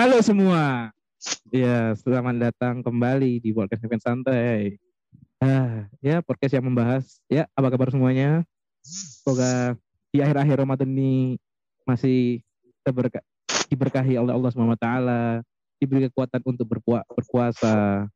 [0.00, 0.88] Halo semua.
[1.52, 4.80] Ya, selamat datang kembali di podcast Event Santai.
[5.36, 8.40] Ah, ya podcast yang membahas ya apa kabar semuanya.
[8.80, 9.76] Semoga
[10.08, 11.36] di akhir-akhir Ramadan ini
[11.84, 12.40] masih
[12.80, 13.20] terberka-
[13.68, 14.88] diberkahi oleh Allah SWT,
[15.76, 18.08] diberi kekuatan untuk berpua- berpuasa.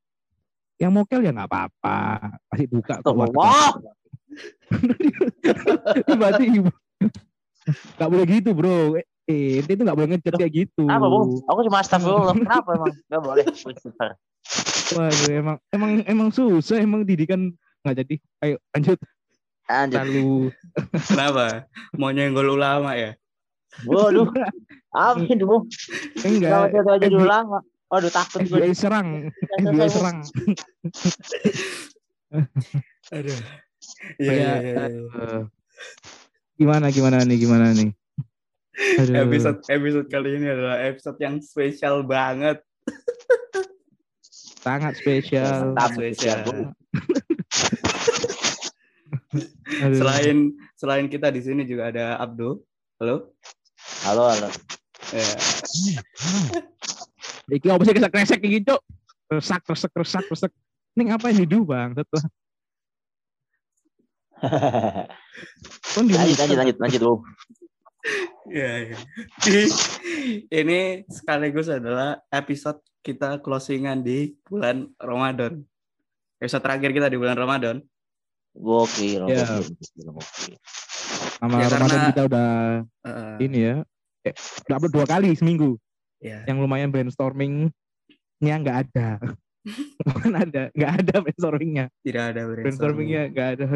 [0.81, 2.01] Yang mokel ya nggak apa-apa,
[2.49, 3.05] masih buka
[6.09, 6.73] Tiba-tiba.
[8.01, 8.97] Gak boleh gitu bro.
[9.25, 10.85] Eh, itu gak boleh ngechat kayak gitu.
[10.85, 11.41] kenapa bu?
[11.49, 12.37] Aku cuma astagfirullah.
[12.37, 12.93] Kenapa emang?
[13.09, 13.45] Gak boleh.
[14.93, 17.49] Waduh, emang emang emang susah emang didikan
[17.81, 18.17] nggak jadi.
[18.45, 18.99] Ayo lanjut.
[19.65, 19.97] Lanjut.
[19.97, 20.33] Lalu
[21.09, 21.65] Kenapa?
[21.97, 23.17] Mau nyenggol ulama ya?
[23.89, 24.29] Waduh.
[24.93, 25.65] Apa itu bu?
[26.21, 26.71] Kalau enggak.
[26.71, 27.59] kita aja dulu lama.
[27.89, 28.61] Waduh takut gue.
[28.61, 29.33] FBI serang.
[29.57, 30.19] FBI serang.
[33.15, 33.39] Aduh.
[34.21, 34.85] Iya, iya, iya.
[34.91, 35.43] eh,
[36.57, 37.93] gimana gimana nih gimana nih?
[38.75, 39.15] Aduh.
[39.15, 42.59] Episode episode kali ini adalah episode yang spesial banget.
[44.65, 45.77] sangat spesial.
[45.95, 46.41] Spesial.
[49.85, 49.99] Aduh.
[49.99, 52.59] Selain selain kita di sini juga ada Abdul.
[52.99, 53.37] Halo.
[54.03, 54.49] Halo halo.
[55.15, 55.29] Ya.
[57.61, 58.81] Iki apa sih kesek-kesek iki, Cuk?
[59.29, 59.93] Resak, resak,
[60.33, 60.49] resek.
[60.97, 61.93] Ning apa yang hidup, Bang?
[61.93, 62.25] Setelah
[65.97, 67.03] kon di lanjut lanjut lanjut lanjut
[68.45, 68.99] Iya, iya.
[69.41, 69.65] Jadi,
[70.53, 75.65] ini sekaligus adalah episode kita closingan di bulan Ramadan.
[76.37, 77.81] Episode terakhir kita di bulan Ramadan.
[78.55, 79.27] Gokil.
[79.27, 79.65] Ya.
[81.35, 82.49] sama Ya, Ramadan karena- kita udah
[83.05, 83.77] Eh, ini ya.
[84.25, 84.33] Eh,
[84.69, 85.77] udah upload dua kali seminggu.
[86.21, 86.41] ya.
[86.49, 87.73] Yang lumayan brainstormingnya
[88.41, 89.21] nggak ada.
[90.09, 91.85] Bukan ada, nggak ada brainstormingnya.
[92.01, 93.67] Tidak ada Brainstormingnya nggak ada.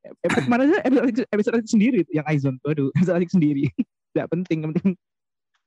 [0.00, 3.68] Episode mana aja episode, episode sendiri yang Aizon tuh, aduh, episode Atik sendiri.
[4.16, 4.94] Nggak penting, yang penting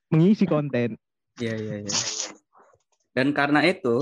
[0.09, 0.98] mengisi konten.
[1.42, 1.98] Iya, iya, iya.
[3.14, 4.02] Dan karena itu,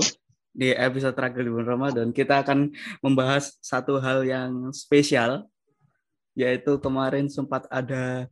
[0.52, 5.48] di episode terakhir di bulan Ramadan, kita akan membahas satu hal yang spesial,
[6.36, 8.28] yaitu kemarin sempat ada,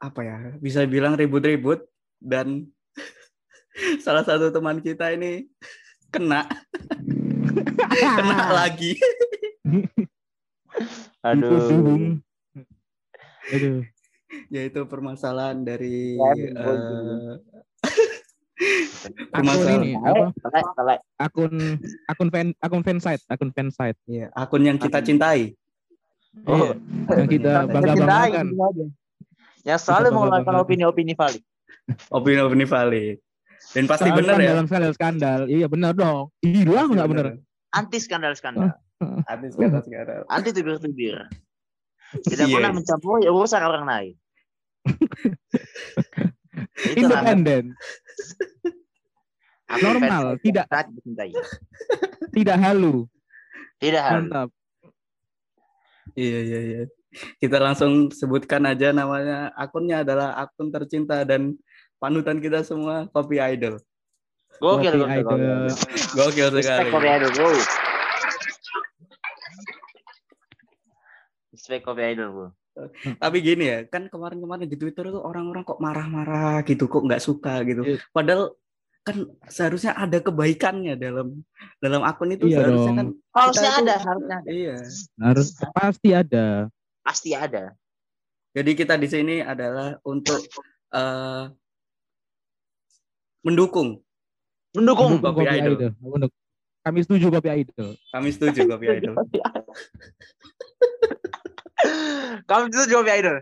[0.00, 1.84] apa ya, bisa bilang ribut-ribut,
[2.20, 2.68] dan
[4.04, 5.48] salah satu teman kita ini
[6.12, 6.44] kena,
[8.20, 8.96] kena lagi.
[11.30, 12.18] Aduh.
[13.52, 13.80] Aduh.
[14.50, 17.38] yaitu permasalahan dari Ya, eh,
[19.34, 20.26] Akun permasalahan ini apa?
[21.20, 21.54] Akun
[22.08, 23.98] akun fan akun fansite, akun fansite.
[24.08, 25.52] ya, akun yang kita cintai.
[26.48, 26.74] Oh.
[26.74, 28.46] Iya, yang kita bangga banggakan.
[29.62, 30.64] Yang selalu mengeluarkan bangga-banggakan.
[30.66, 31.42] opini-opini valid.
[32.10, 33.16] Opini-opini valid.
[33.72, 34.50] Dan pasti benar ya.
[34.56, 35.40] Dalam skandal-skandal.
[35.46, 36.34] Iya benar dong.
[36.42, 37.26] Gila nggak benar?
[37.74, 38.70] Anti skandal-skandal.
[38.70, 40.22] Artis kata sekarang.
[40.28, 41.16] Anti tubir-tubir.
[42.14, 42.54] Tidak Iya.
[42.54, 44.14] pernah mencampuri urusan orang lain.
[46.94, 47.74] Independen,
[49.82, 50.70] normal, tidak-
[52.30, 53.10] tidak halu.
[53.82, 54.30] Tidak harus.
[54.30, 54.48] Mantap.
[56.14, 56.80] Iya iya iya.
[57.38, 59.50] Kita langsung sebutkan aja namanya.
[59.54, 61.58] Akunnya adalah akun tercinta dan
[61.98, 63.82] panutan kita semua Kopi Idol.
[64.62, 65.26] Gokil, gokil, Idol.
[65.26, 65.74] gokil.
[66.14, 66.90] Gokil sekali.
[66.94, 67.50] Kopi Idol, bro.
[71.64, 72.48] Respect Kopi Idol, bro.
[73.16, 77.64] Tapi gini ya, kan kemarin-kemarin di Twitter tuh orang-orang kok marah-marah gitu, kok nggak suka
[77.64, 77.80] gitu.
[77.88, 78.04] Iya.
[78.12, 78.52] Padahal
[79.00, 79.16] kan
[79.48, 81.40] seharusnya ada kebaikannya dalam
[81.80, 82.96] dalam akun itu Iya seharusnya dong.
[83.00, 84.50] kan Harusnya itu- ada, harusnya ada.
[84.52, 84.76] iya.
[85.16, 86.46] Harus pasti ada.
[87.00, 87.64] Pasti ada.
[88.52, 90.44] Jadi kita di sini adalah untuk
[90.92, 91.44] eh,
[93.40, 94.04] mendukung.
[94.76, 95.16] Mendukung.
[95.16, 95.96] Kopi Idol.
[95.96, 96.36] Mendukung.
[96.84, 97.96] Kami setuju kopi idol.
[98.12, 99.16] Kami setuju Kopi Idol.
[102.48, 103.36] Kamu setuju Kopi Idol?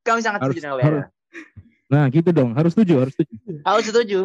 [0.00, 1.04] Kamu sangat Harus- setuju dengan Idol.
[1.86, 2.50] Nah gitu dong.
[2.52, 2.94] Harus setuju.
[3.00, 3.34] Harus setuju.
[3.62, 4.20] Harus setuju.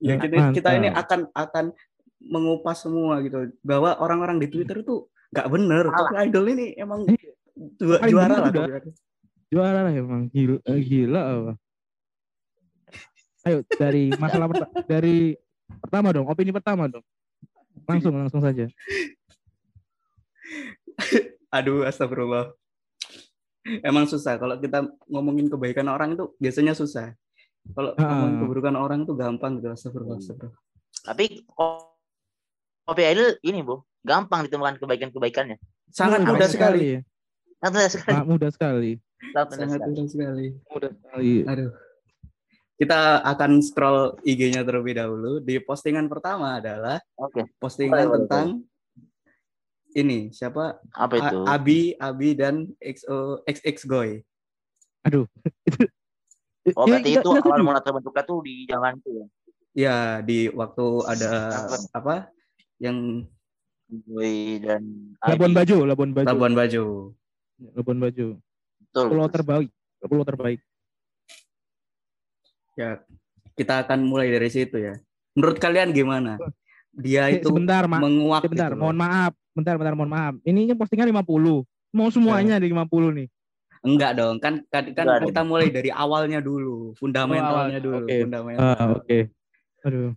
[0.00, 0.78] Ya, Nah, kita, kita mantap.
[0.80, 1.64] ini akan akan
[2.18, 5.84] mengupas semua gitu bahwa orang-orang di Twitter tuh nggak bener.
[5.86, 7.32] Kopi Idol ini emang Iya.
[7.76, 8.48] ju- Paling juara lah.
[8.48, 8.64] udah.
[8.64, 8.92] Kopi Idol.
[9.48, 10.22] Juara lah emang.
[10.28, 11.52] Gila, eh, gila apa.
[13.44, 15.32] Ayo dari masalah perta- dari
[15.78, 16.26] pertama dong.
[16.26, 17.04] Opini pertama dong.
[17.84, 18.64] Langsung langsung saja.
[21.48, 22.52] Aduh, astagfirullah.
[23.84, 27.12] Emang susah kalau kita ngomongin kebaikan orang itu biasanya susah.
[27.68, 28.04] Kalau Ah.
[28.06, 29.68] ngomongin keburukan orang itu gampang gitu.
[29.68, 30.16] Astagfirullah.
[30.16, 30.56] astagfirullah.
[31.04, 31.84] Tapi ko-
[32.82, 33.84] Kopi Idol ini, Bu.
[34.00, 35.60] Gampang ditemukan kebaikan-kebaikannya.
[35.92, 36.96] Sangat Mudah mudah sekali.
[36.96, 37.00] ya.
[37.60, 38.08] Sangat mudah sekali.
[38.08, 38.92] Sangat mudah sekali.
[39.28, 39.84] Sangat mudah sekali.
[39.84, 40.46] mudah sekali.
[40.72, 41.32] Mudah sekali.
[41.44, 41.70] Aduh.
[42.78, 45.42] Kita akan scroll IG-nya terlebih dahulu.
[45.42, 47.44] Di postingan pertama adalah Oke.
[47.58, 48.46] postingan boleh, tentang
[49.98, 51.38] ini siapa Apa itu?
[51.42, 54.10] A- Abi Abi dan XO XX Goy.
[55.02, 55.26] Aduh.
[55.66, 55.84] Itu
[56.78, 59.26] Oh Ya, berarti itu awal mula terbentuknya tuh di zaman itu ya.
[59.72, 61.30] Ya di waktu ada
[61.64, 61.76] Apa?
[61.96, 62.14] apa
[62.76, 63.24] yang
[63.88, 64.84] Boy dan
[65.24, 65.56] Labuan.
[65.56, 66.28] Bajo, Labuan Bajo.
[66.28, 66.84] Labuan Bajo.
[67.72, 68.26] Labuan Bajo.
[68.84, 69.06] Betul.
[69.08, 69.70] Pulau terbaik.
[70.04, 70.60] Pulau terbaik.
[72.76, 73.00] Ya
[73.56, 74.94] kita akan mulai dari situ ya.
[75.34, 76.36] Menurut kalian gimana?
[76.94, 79.32] Dia Eh, itu sebentar, menguak Sebentar, gitu mohon maaf.
[79.58, 80.34] Bentar, bentar, mohon maaf.
[80.46, 81.66] Ini kan postingan 50.
[81.90, 83.26] Mau semuanya di 50 nih.
[83.82, 85.28] Enggak dong, kan kan, kan Enggak dong.
[85.34, 88.16] kita mulai dari awalnya dulu, fundamentalnya awalnya, dulu, oke.
[88.22, 88.62] fundamental.
[88.62, 89.18] Ah, oke.
[89.86, 90.10] Aduh.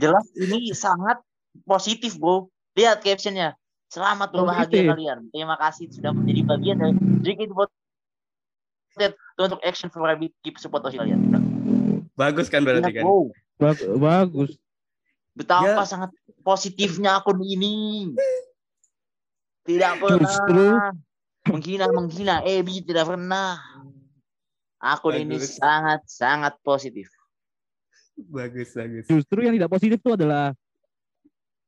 [0.00, 1.20] Jelas ini sangat
[1.68, 2.48] positif, Bro.
[2.76, 3.56] Lihat captionnya.
[3.92, 4.88] Selamat berbahagia Positif.
[4.88, 5.18] kalian.
[5.28, 6.96] Terima kasih sudah menjadi bagian dari
[7.28, 11.20] JKT48 untuk action for rabbit keep support kalian.
[12.16, 13.04] Bagus kan berarti kan?
[14.00, 14.56] Bagus.
[15.32, 15.88] Betapa Ya.
[15.88, 16.10] sangat
[16.44, 18.12] positifnya akun ini.
[19.64, 20.78] Tidak pernah Justru-
[21.48, 23.56] menghina menghina Ebi tidak pernah.
[24.82, 27.06] Akun ini sangat sangat positif.
[28.18, 29.06] Bagus, bagus.
[29.08, 30.52] Justru yang tidak positif itu adalah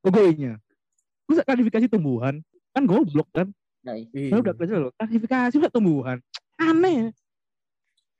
[0.05, 0.61] logonya.
[1.25, 2.45] Terus klarifikasi tumbuhan.
[2.75, 3.49] Kan goblok kan.
[3.87, 4.93] Nah, Saya udah kerja loh.
[4.99, 6.19] Klarifikasi udah tumbuhan.
[6.61, 7.15] Aneh.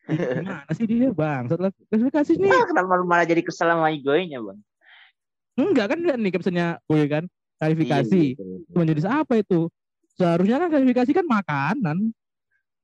[0.09, 1.49] Gimana sih dia bang?
[1.49, 2.53] Setelah klarifikasi nih.
[2.53, 4.59] ah, kenapa malah jadi kesel sama Bang?
[5.55, 7.25] Enggak kan nih captionnya gue kan.
[7.63, 8.23] Klarifikasi.
[8.35, 8.73] Iya, betul.
[8.75, 9.61] Cuma jadi apa itu?
[10.15, 11.99] Seharusnya kan klarifikasi kan makanan.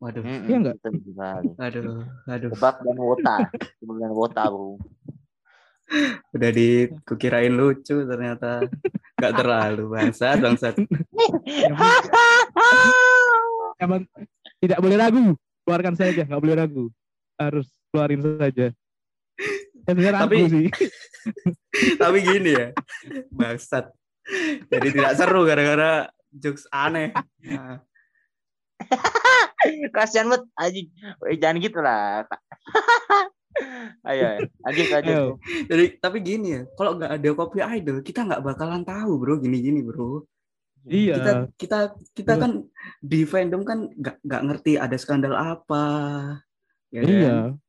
[0.01, 0.77] Waduh, Mm-mm, Iya nggak?
[0.81, 1.49] betul sekali.
[1.61, 1.85] aduh,
[2.25, 2.51] aduh.
[2.57, 3.37] Kebab dan wota.
[3.53, 4.81] Kebab dan wota, Bro.
[6.31, 8.63] Udah di kukirain lucu ternyata
[9.19, 10.75] nggak terlalu bangsat, bangsat.
[13.77, 14.07] Emang
[14.63, 15.35] tidak boleh ragu.
[15.67, 16.85] Keluarkan saja, nggak boleh ragu.
[17.37, 18.71] Harus keluarin saja.
[19.95, 20.67] Tapi- sih.
[22.03, 22.69] Tapi gini ya,
[23.31, 23.93] bangsat.
[24.71, 27.13] Jadi tidak seru gara-gara jokes aneh.
[27.45, 27.83] Nah,
[29.95, 30.89] Kasihan banget anjing.
[31.29, 32.25] Eh, jangan gitu lah.
[34.07, 34.25] Ayo,
[34.67, 34.87] ayo.
[34.89, 35.37] lanjut
[35.69, 39.85] jadi tapi gini ya, kalau nggak ada kopi idol, kita nggak bakalan tahu bro, gini-gini
[39.85, 40.25] bro.
[40.89, 41.15] Iya.
[41.21, 41.79] Kita kita
[42.17, 42.41] kita Betul.
[42.41, 42.53] kan
[43.05, 45.85] di fandom kan nggak nggak ngerti ada skandal apa.
[46.89, 47.61] Ya kan?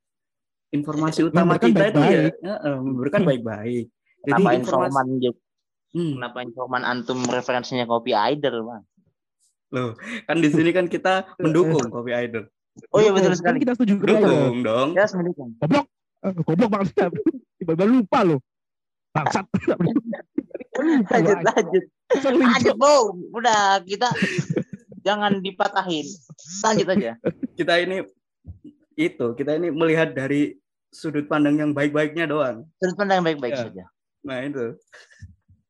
[0.72, 0.80] Iya.
[0.80, 2.34] Informasi utama Memberikan kita itu ya, baik-baik.
[2.40, 3.84] Heeh, memberikan baik-baik.
[3.92, 5.06] Jadi Kenapa informasi, informan
[5.92, 8.82] Hmm, kenapa informan antum referensinya kopi idol, Bang?
[9.72, 9.96] loh,
[10.28, 12.44] kan di sini kan kita mendukung kopi idol.
[12.92, 13.58] Oh iya betul Kan sekali.
[13.60, 14.00] kita setuju.
[14.00, 14.88] Dukung dong.
[14.96, 15.52] Ya, mendukung.
[15.60, 15.86] Goblok.
[16.24, 16.92] Eh, Goblok banget.
[17.60, 18.40] Tiba-tiba lupa loh.
[19.12, 19.44] Bangsat.
[21.12, 21.84] Lanjut lanjut.
[22.32, 22.96] Lanjut, Bro.
[23.36, 24.08] Udah kita
[25.04, 26.08] jangan dipatahin.
[26.64, 27.12] Lanjut aja.
[27.52, 28.00] Kita ini
[28.96, 30.56] itu, kita ini melihat dari
[30.92, 32.68] sudut pandang yang baik-baiknya doang.
[32.76, 33.62] Sudut pandang baik-baik Ya.
[33.66, 33.84] saja.
[34.22, 34.66] Nah, itu.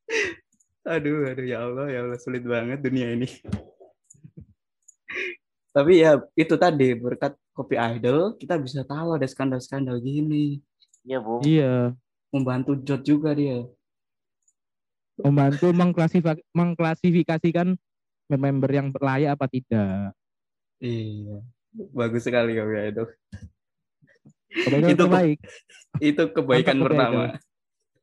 [0.82, 3.30] Aduh, aduh ya Allah, ya Allah sulit banget dunia ini.
[5.76, 10.58] Tapi ya itu tadi berkat kopi idol kita bisa tahu ada skandal-skandal gini.
[11.06, 11.38] Iya, Bu.
[11.46, 11.94] Iya.
[12.34, 13.62] Membantu Jod juga dia.
[15.22, 17.78] Membantu mengklasifikasi, mengklasifikasikan
[18.26, 20.18] member yang layak apa tidak.
[20.82, 21.46] Iya.
[21.72, 23.08] Bagus sekali kopi idol.
[24.52, 25.38] Kebaikan Itu- terbaik.
[26.00, 27.22] Itu kebaikan Mantap, pertama.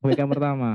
[0.02, 0.70] Kebaikan pertama.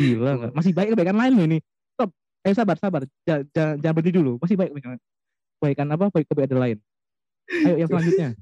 [0.00, 0.32] Gila?
[0.56, 1.58] Masih baik kebaikan lain loh ini.
[1.92, 2.10] Stop.
[2.40, 3.02] Eh sabar, sabar.
[3.28, 4.40] Jangan, jangan, berhenti dulu.
[4.40, 4.96] Masih baik kebaikan.
[5.60, 6.04] Kebaikan apa?
[6.08, 6.78] Baik kebaikan lain.
[7.44, 8.28] Ayo yang selanjutnya.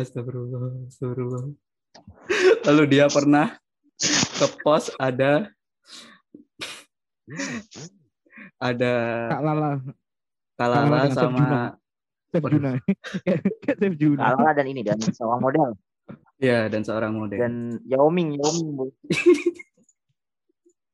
[0.00, 1.54] Astagfirullah, astagfirullah.
[2.66, 3.56] Lalu dia pernah
[4.36, 5.48] ke pos ada
[8.60, 8.92] ada
[9.32, 9.70] Kak Lala,
[10.56, 11.76] Kalala sama.
[12.32, 12.42] Chef.
[12.42, 12.70] Juna.
[13.24, 13.40] Kayak
[13.78, 14.20] Chef Juna.
[14.34, 15.76] Kalala dan ini dan seorang model
[16.36, 17.38] ya dan seorang model.
[17.40, 17.54] dan
[17.88, 18.92] Yao Ming, Yao Ming.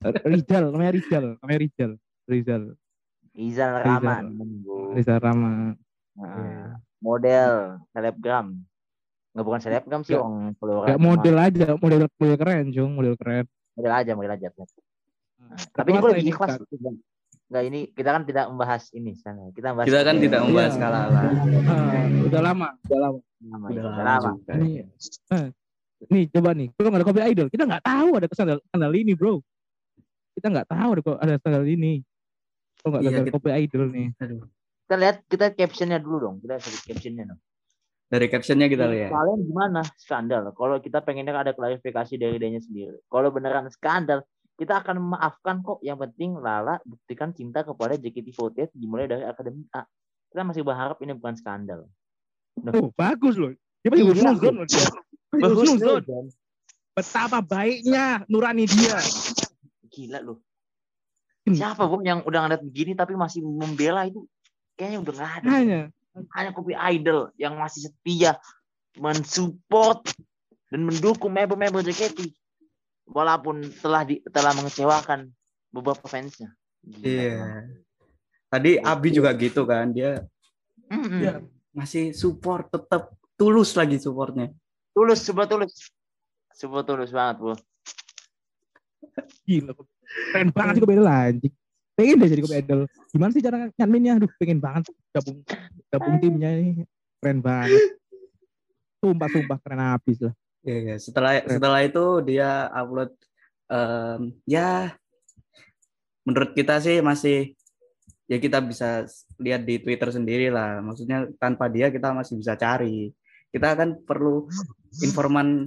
[0.27, 1.25] Rizal, namanya Rizal.
[1.39, 1.91] Namanya Rizal.
[2.27, 2.63] Rizal.
[3.33, 4.03] Izal Rizal.
[4.03, 4.25] Rahman,
[4.67, 4.93] Bu.
[4.99, 5.79] Rizal Rama.
[6.19, 8.47] Nah, model selebgram.
[9.33, 10.85] Nggak bukan selebgram sih, orang follower.
[10.91, 13.47] Kayak model aja, model model keren, Jung, model keren.
[13.73, 14.47] model aja, model aja.
[14.53, 14.69] Tapi
[15.73, 16.51] Kelas ini gue lebih ikhlas.
[16.61, 16.69] Kak.
[17.53, 19.53] Enggak ini kita kan tidak membahas ini sana.
[19.53, 20.81] Kita membahas Kita kan kopi tidak membahas Iya.
[20.81, 21.21] Kalala.
[21.21, 23.19] Ah, udah lama, udah lama.
[23.43, 24.31] Lama, Udah itu, lama.
[24.57, 24.71] Ini,
[25.29, 25.47] eh,
[26.09, 29.13] nih coba nih, kalau nggak ada kopi idol, kita nggak tahu ada skandal skandal ini,
[29.13, 29.35] bro.
[30.33, 32.01] Kita nggak tahu ada ada skandal ini.
[32.81, 34.09] Kalau nggak Iya, ada kita- kopi idol nih.
[34.17, 34.41] Aduh.
[34.83, 36.35] Kita lihat kita captionnya dulu dong.
[36.41, 37.41] Kita lihat captionnya dong.
[38.09, 39.11] Dari captionnya kita lihat.
[39.13, 40.43] Kalian gimana skandal?
[40.57, 42.97] Kalau kita pengennya ada klarifikasi dari dianya sendiri.
[43.13, 44.25] Kalau beneran skandal,
[44.57, 45.81] kita akan memaafkan kok.
[45.81, 49.85] Yang penting Lala buktikan cinta kepada JKT48 dimulai dari Akademi A.
[50.33, 51.89] Kita masih berharap ini bukan skandal.
[52.73, 53.53] Oh, bagus loh.
[53.85, 54.87] Dia masih Iya, husnuzon loh dia.
[55.33, 56.03] Husnuzon.
[56.93, 59.01] Betapa baiknya nurani dia.
[59.93, 60.39] gila loh.
[61.45, 61.57] Hmm.
[61.59, 64.25] Siapa bro yang udah ngeliat begini tapi masih membela itu?
[64.79, 65.49] Kayaknya udah nggak ada.
[65.53, 65.81] Hanya
[66.37, 68.37] hanya kopi idol yang masih setia
[69.01, 70.05] mensupport
[70.69, 72.33] dan mendukung member-member JKT
[73.13, 75.29] walaupun telah di, telah mengecewakan
[75.69, 76.57] beberapa fansnya.
[76.83, 77.39] Iya.
[77.39, 77.67] emang.
[78.53, 80.25] Tadi Abi juga gitu kan, dia
[80.93, 81.25] Mm-mm.
[81.25, 81.41] Iya.
[81.73, 84.53] masih support tetap tulus lagi supportnya.
[84.93, 85.89] Tulus, coba tulus.
[86.53, 87.57] Coba tulus banget, Bu.
[89.49, 89.73] Gila.
[90.33, 91.55] Keren banget sih idol anjing.
[91.97, 92.81] Pengen deh jadi idol.
[93.09, 94.21] Gimana sih cara ngadminnya?
[94.21, 95.41] Aduh, pengen banget gabung
[95.89, 96.85] gabung timnya ini.
[97.21, 97.81] Keren banget.
[99.01, 100.35] Sumpah, sumpah keren habis lah.
[100.63, 103.11] Iya, iya, setelah setelah itu dia upload
[103.67, 104.95] um, ya
[106.23, 107.59] menurut kita sih masih
[108.31, 109.11] ya kita bisa
[109.43, 110.79] lihat di Twitter sendiri lah.
[110.79, 113.11] Maksudnya tanpa dia kita masih bisa cari.
[113.51, 114.47] Kita akan perlu
[115.03, 115.67] informan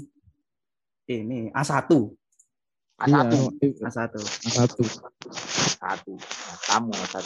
[1.06, 1.92] ini A1.
[3.04, 3.12] A1.
[3.12, 3.22] Iya.
[3.84, 4.14] A1.
[4.48, 4.74] A1.
[5.84, 6.08] A1.
[6.72, 7.26] A1.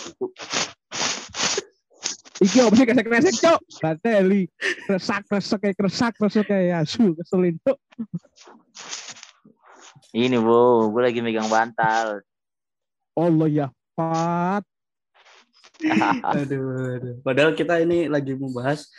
[2.39, 3.59] Iki apa sih kresek-kresek, Cok?
[3.83, 4.41] Bateli.
[4.87, 7.11] Kresak, kresek, kayak kresak, kresek kayak asu.
[7.19, 7.77] Keselin, Cok.
[10.15, 10.87] Ini, Bu.
[10.95, 12.23] Gue lagi megang bantal.
[13.19, 14.63] Allah ya, Pat.
[16.35, 17.15] Aduh, aduh.
[17.23, 18.91] Padahal kita ini lagi membahas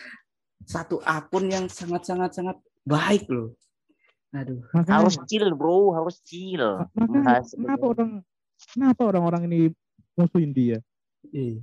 [0.64, 2.56] satu akun yang sangat-sangat sangat
[2.88, 3.52] baik loh.
[4.32, 4.64] Aduh.
[4.72, 5.92] harus Makanya, chill, Bro.
[5.92, 6.80] Harus chill.
[6.96, 8.10] makanya kenapa orang
[8.72, 9.58] kenapa orang-orang ini
[10.16, 10.78] musuhin dia?
[11.28, 11.60] Iya.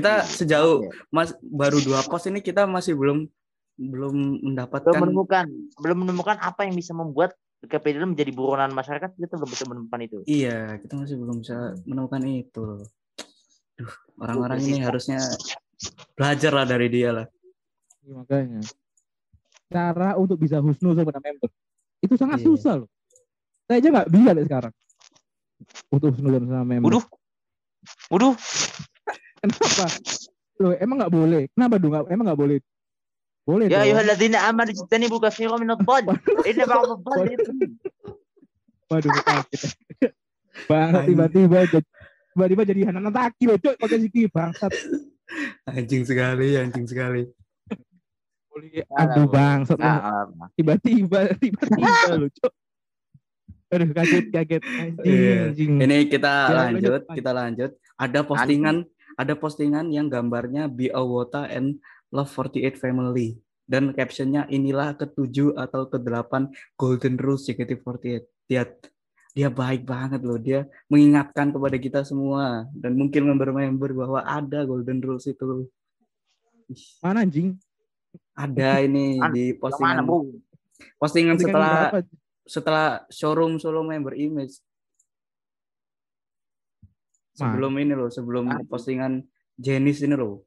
[0.00, 0.90] Kita sejauh Iya.
[1.12, 3.28] mas baru dua pos ini kita masih belum
[3.76, 4.14] belum belum
[4.48, 5.44] mendapatkan menemukan
[5.80, 10.18] belum menemukan apa yang bisa membuat KPD menjadi buronan masyarakat kita belum bisa menemukan itu
[10.24, 12.64] iya kita masih belum bisa menemukan itu.
[13.76, 15.20] Duh, orang-orang ini harusnya
[16.12, 17.26] belajar lah dari dia lah.
[18.04, 18.60] Iya, makanya.
[19.72, 21.48] Cara untuk bisa husnuzon pada member
[22.00, 22.46] itu sangat Iya.
[22.48, 22.88] susah loh.
[23.64, 24.72] Saya aja nggak bisa deh sekarang
[25.88, 26.88] untuk husnuzon sama member.
[26.92, 27.04] Waduh.
[28.12, 28.36] waduh
[29.40, 29.86] Kenapa?
[30.60, 31.42] Loh, emang nggak boleh?
[31.56, 31.94] Kenapa dong?
[32.12, 32.58] Emang nggak boleh?
[33.48, 36.12] Boleh ya ayyuhalladzina amanu ijtanibu katsiran minadh dhann
[36.44, 37.70] inna ba'dadh ithmun.
[38.92, 39.10] Waduh.
[40.68, 41.86] Banget tiba-tiba jadi
[42.36, 44.72] tiba-tiba jadi Hanan Taki loh, cok pakai siki bangsat.
[45.66, 47.24] Anjing sekali, anjing sekali.
[48.92, 49.32] Aduh boleh.
[49.32, 49.78] bangsat.
[49.80, 50.46] Nah, alarma.
[50.54, 52.52] Tiba-tiba, tiba-tiba loh, cok.
[53.70, 54.62] Aduh, kaget, kaget.
[54.66, 55.34] Anjing, Iya.
[55.48, 55.72] anjing.
[55.80, 57.02] Ini kita Ya, lanjut, lanjut, lanjut.
[57.16, 57.70] kita lanjut.
[57.96, 58.76] Ada postingan,
[59.16, 61.78] ada postingan yang gambarnya Be Awota and
[62.10, 63.38] Love 48 Family.
[63.70, 68.26] Dan captionnya inilah ketujuh atau kedelapan Golden Rules JKT48.
[68.50, 68.66] Dia
[69.30, 70.38] dia baik banget loh.
[70.42, 75.70] Dia mengingatkan kepada kita semua dan mungkin member-member bahwa ada Golden Rules itu.
[76.66, 77.54] Ih, Mana anjing?
[78.34, 80.04] Ada ini An- di Yang mana, postingan
[80.98, 81.74] postingan Postingan setelah
[82.42, 84.58] setelah showroom solo member image
[87.32, 88.60] sebelum ini loh sebelum Ah.
[88.64, 89.22] postingan
[89.54, 90.42] Jenis ini loh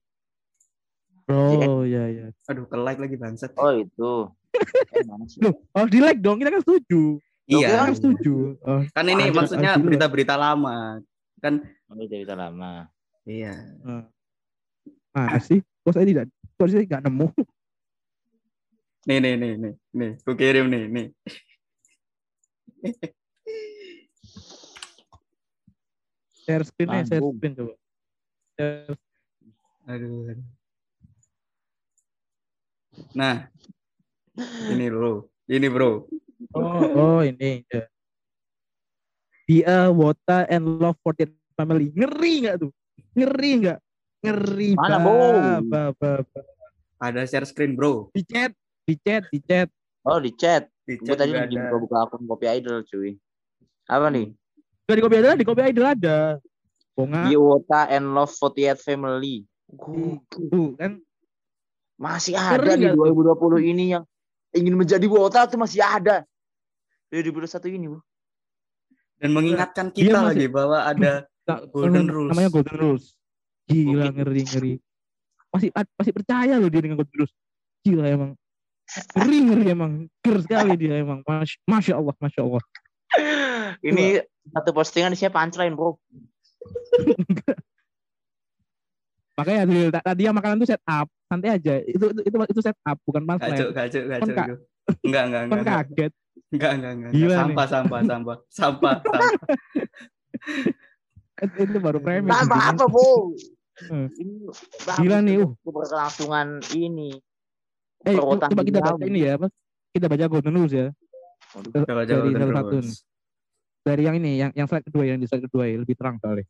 [1.23, 2.25] Oh, iya, iya.
[2.45, 4.27] aduh ke like lagi bangsat Oh, itu.
[4.91, 5.07] Eh?
[5.39, 7.15] Loh, oh di like dong, kita kan setuju.
[7.47, 8.35] iya Kita kan setuju.
[8.59, 10.99] Oh, kan ini maksudnya berita-berita lama
[11.39, 11.63] kan
[11.95, 12.91] itu cerita lama.
[13.23, 13.55] iya
[15.09, 15.63] mana sih?
[15.81, 17.27] Kok saya tidak, kok saya nggak nemu?
[19.03, 21.07] nih nih nih nih nih ku kirim nih nih
[26.43, 27.73] Share screen ya, share screen coba.
[28.59, 28.95] Share
[29.83, 30.39] aduh
[33.11, 33.51] nah
[34.71, 36.07] ini bro ini bro
[36.53, 37.65] Oh, oh ini.
[37.65, 37.89] Ya.
[39.49, 41.25] Dia Wota and Love for the
[41.57, 41.89] Family.
[41.95, 42.71] Ngeri nggak tuh?
[43.17, 43.79] Ngeri nggak?
[44.21, 45.15] Ngeri Mana, ba, Bo?
[45.65, 46.41] ba, ba, ba.
[47.01, 48.53] ada share screen bro Di chat,
[48.85, 49.65] di chat, di chat.
[50.05, 50.69] Oh, di chat.
[50.85, 53.17] di Gue chat tadi lagi ada buka-buka akun Kopi Idol, cuy.
[53.89, 54.29] Apa nih?
[54.83, 56.17] Gak di kopi idol, di kopi idol ada.
[56.93, 59.47] Bonga, Iwota and Love 48 Family.
[60.29, 60.99] Tuh kan.
[61.97, 64.03] Masih ada Ngeri di nggak 2020 ini yang
[64.51, 66.21] ingin menjadi wota tuh masih ada.
[67.09, 67.99] 2021 ini, Bu.
[69.23, 71.11] dan mengingatkan Dia kita masih- lagi bahwa ada
[71.71, 72.29] Golden namanya- Rules.
[72.35, 73.05] Namanya Golden Rules.
[73.63, 74.11] Gila Gokil.
[74.19, 74.73] ngeri ngeri.
[75.47, 77.33] Masih masih percaya loh dia dengan Golden Rules.
[77.87, 78.31] Gila emang.
[79.15, 79.91] Ngeri ngeri emang.
[80.19, 81.23] Ger sekali dia emang.
[81.23, 82.63] Masya, Masya Allah, Masya Allah.
[83.79, 84.19] Ini
[84.51, 85.95] satu postingan isinya punchline, Bro.
[89.33, 91.81] Makanya Adril, ta- tadi yang makanan itu set up, santai aja.
[91.81, 93.71] Itu itu itu, itu set up, bukan punchline.
[93.71, 94.55] gacok kak- itu.
[95.07, 96.13] enggak enggak enggak enggak kaget.
[96.53, 99.39] enggak enggak enggak Gila sampah sampah sampah sampah sampah
[101.43, 102.29] Itu, itu baru premis.
[102.29, 102.77] Tanpa anjing.
[102.77, 103.07] apa, Bu?
[103.89, 104.07] Hmm.
[104.13, 104.33] Ini
[105.01, 105.51] Gila nih, uh.
[105.65, 106.47] keberlangsungan
[106.77, 107.09] ini.
[108.05, 109.47] Eh, coba kita baca ini ya, apa?
[109.95, 110.87] Kita baca Golden Rules ya.
[111.57, 113.01] Coba Dari Golden Rules.
[113.83, 116.47] Dari yang ini, yang yang slide kedua, yang di slide kedua ya, lebih terang kali.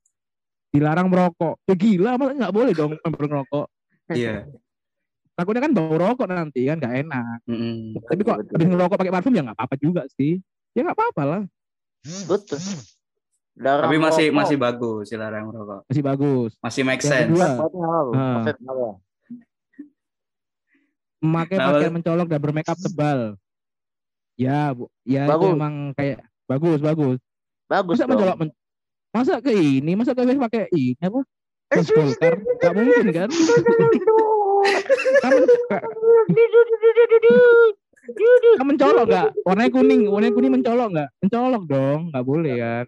[0.69, 1.57] Dilarang merokok.
[1.65, 3.67] Ya gila, malah nggak boleh dong member ngerokok.
[4.11, 4.45] iya
[5.33, 7.97] takutnya kan bau rokok nanti kan nggak enak Mm-mm.
[8.05, 10.37] tapi kok habis ngerokok pakai parfum ya nggak apa-apa juga sih
[10.71, 11.41] ya nggak apa-apa lah
[12.29, 12.61] Betul.
[13.57, 14.37] Larang Tapi masih rokok.
[14.37, 15.81] masih bagus si larang rokok.
[15.89, 17.33] masih bagus Masih make Yang sense.
[17.33, 18.85] kedua,
[21.17, 23.19] memakai Nah, pakaian mencolok dan bermake up tebal
[24.35, 25.49] ya bu ya Bagus.
[25.49, 26.19] itu emang kayak
[26.53, 27.17] bagus bagus.
[27.65, 28.55] Bagus masa mencolok men-
[29.13, 29.91] masa ke ini?
[29.98, 31.22] Masa ke pakai ini apa?
[31.74, 32.33] Terus Golkar?
[32.38, 33.29] nggak mungkin kan?
[35.24, 35.41] Kamu
[38.57, 39.29] kamu mencolok nggak?
[39.48, 41.10] Warnanya kuning warnanya kuning mencolok nggak?
[41.24, 42.86] Mencolok dong nggak boleh kan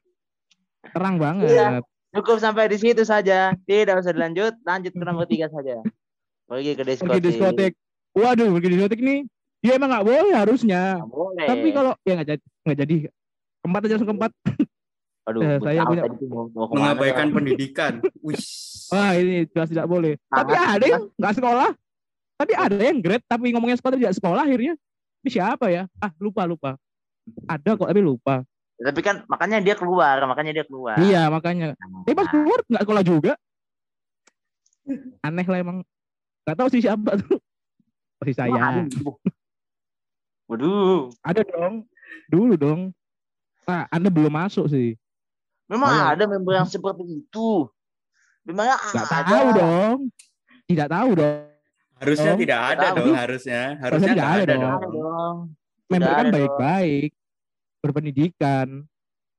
[0.93, 1.50] terang banget.
[1.50, 1.67] Iya.
[2.15, 3.51] Cukup sampai di situ saja.
[3.65, 4.53] Tidak usah dilanjut.
[4.63, 5.81] Lanjut ke nomor tiga saja.
[6.45, 7.10] Pergi ke diskotik.
[7.10, 7.74] pergi diskotik.
[8.15, 9.19] waduh pergi diskotik nih.
[9.65, 11.01] Dia emang nggak boleh harusnya.
[11.01, 11.48] Nggak boleh.
[11.50, 12.95] tapi kalau ya nggak jadi nggak jadi
[13.65, 14.31] keempat aja langsung keempat.
[15.25, 17.34] Aduh, Eh, saya punya- mau, mau Mengabaikan ya.
[17.34, 17.93] pendidikan.
[18.25, 18.38] Wih.
[18.93, 20.22] wah ini jelas tidak boleh.
[20.29, 21.69] Tapi ada yang nggak sekolah.
[22.36, 24.77] Tapi ada yang grade tapi ngomongnya sekolah tidak sekolah akhirnya.
[25.25, 25.89] Ini siapa ya?
[25.98, 26.77] Ah lupa lupa.
[27.50, 28.45] Ada kok tapi lupa.
[28.75, 31.00] Tapi kan makanya dia keluar, makanya dia keluar.
[31.00, 31.74] iya makanya.
[31.74, 33.34] Tapi pas Nah, keluar nggak sekolah juga.
[35.25, 35.77] Aneh lah emang.
[36.45, 37.41] Nggak tahu sih siapa tuh.
[38.22, 38.53] Pasti saya.
[38.53, 39.17] Aduh.
[40.45, 41.89] Waduh, ada dong.
[42.29, 42.81] Dulu dong
[43.65, 44.93] nah anda belum masuk sih
[45.65, 46.13] memang iya.
[46.13, 47.65] ada member yang seperti itu.
[48.45, 49.25] Memangnya nggak ada.
[49.25, 49.98] tahu dong
[50.69, 51.41] tidak tahu dong
[51.95, 52.98] Harusnya Oh, tidak ada tahu.
[53.00, 53.62] dong harusnya.
[53.79, 54.62] Harusnya tidak ada ada dong.
[54.75, 54.93] Ada dong.
[54.93, 55.36] dong.
[55.89, 56.36] member Tidak kan ada dong.
[56.38, 57.12] baik-baik
[57.81, 58.67] berpendidikan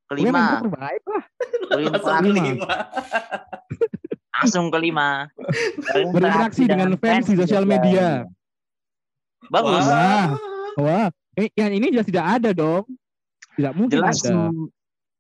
[0.06, 1.25] Kelima, terbaik lah
[1.66, 2.78] Langsung berinteraksi, kelima.
[4.30, 5.09] langsung kelima.
[6.14, 8.23] Berinteraksi dengan fans di sosial media.
[9.50, 9.83] Bagus.
[9.83, 10.28] Wah.
[10.78, 12.87] wah ini, yang ini jelas tidak ada dong
[13.56, 14.16] tidak mungkin Jelas.
[14.22, 14.36] ada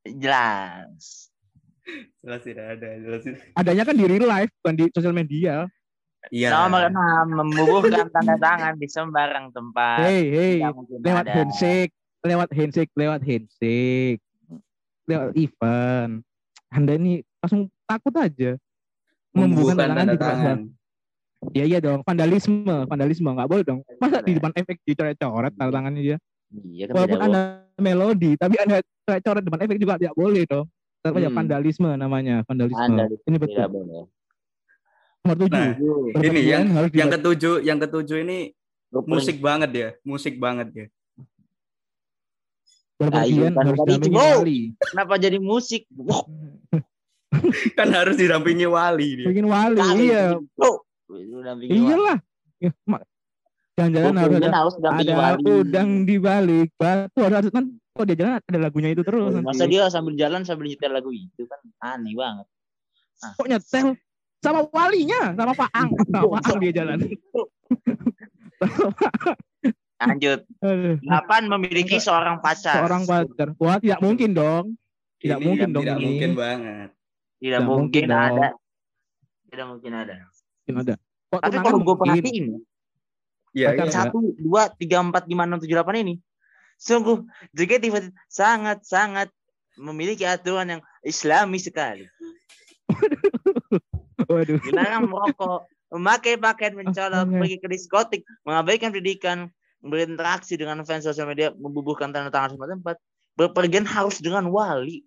[0.06, 1.02] Jelas.
[2.22, 2.88] Jelas tidak ada.
[2.98, 3.40] Jelas tidak.
[3.56, 5.66] adanya kan di real life bukan di sosial media
[6.34, 6.50] Iya.
[6.50, 10.10] Nomor enam, membubuhkan tanda tangan di sembarang tempat.
[10.10, 10.54] hey hey
[11.06, 11.32] lewat ada.
[11.38, 11.94] handshake
[12.26, 14.18] lewat handshake lewat handshake
[15.06, 16.26] lewat event
[16.74, 18.58] anda ini langsung takut aja
[19.30, 20.58] membubuhkan Membubuhkan tangan tanda di tangan.
[21.54, 23.80] Iya iya dong, vandalisme, vandalisme nggak boleh dong.
[24.02, 26.16] Masa di depan efek dicoret-coret tanda tangannya dia.
[26.58, 27.40] Iya kan Walaupun anda
[27.76, 30.66] melodi, tapi anda coret-coret depan efek juga tidak boleh dong.
[31.02, 31.38] Aja Hmm.
[31.38, 32.82] vandalisme namanya, vandalisme.
[32.82, 33.54] Vandalisme Ini betul.
[33.54, 34.02] Tidak boleh.
[35.22, 35.54] Nomor tujuh.
[35.54, 36.22] Nah, Tujuh.
[36.24, 38.38] ini yang harus yang dibat- ketujuh, yang ketujuh ini
[38.88, 40.86] Berperin- musik banget ya, musik banget ya.
[42.96, 44.60] berpergian Ayo, kan harus didampingi wali.
[44.80, 45.82] Kenapa jadi musik?
[47.76, 49.26] Kan harus didampingi wali dia.
[49.28, 50.32] Bikin wali, kali iya.
[50.32, 51.64] wali.
[51.68, 52.16] Iyalah.
[52.56, 53.04] Ya, mak-
[53.76, 57.20] Jangan-jangan harus ada harus ada udang di balik batu.
[57.20, 59.44] Harus harus kan kok dia jalan ada lagunya itu terus nanti.
[59.44, 62.46] Masa dia sambil jalan sambil nyetel lagu itu kan aneh banget.
[63.20, 63.86] Nah, Kok nyetel
[64.40, 66.98] sama walinya, sama Pak Ang, sama Pak Ang dia jalan.
[69.96, 70.40] Lanjut.
[71.00, 72.84] Delapan memiliki seorang pacar.
[72.84, 73.48] seorang pacar.
[73.56, 74.76] Wah, tidak mungkin dong.
[75.16, 76.04] Tidak Ini mungkin dong tidak ini.
[76.04, 76.88] mungkin banget.
[77.40, 78.20] Tidak Tidak mungkin mungkin dong.
[78.36, 78.48] ada.
[79.48, 80.14] Tidak mungkin ada.
[80.64, 80.94] Mungkin ada.
[81.32, 82.46] Kok Tapi kalau gue perhatiin,
[83.56, 83.88] Ya, iya.
[83.88, 84.36] satu.
[84.36, 86.14] dua, tiga, empat, lima, enam, tujuh, delapan ini,
[86.76, 87.24] sungguh
[87.56, 87.88] JKT
[88.28, 89.32] sangat sangat
[89.80, 92.04] memiliki aturan yang Islami sekali.
[94.28, 94.60] Waduh.
[94.60, 99.48] Dilarang merokok, memakai pakaian mencolok, pergi ke diskotik, mengabaikan pendidikan,
[99.80, 103.00] berinteraksi dengan fans sosial media, membubuhkan tanda tangan semua tempat,
[103.40, 105.00] berpergian harus dengan wali.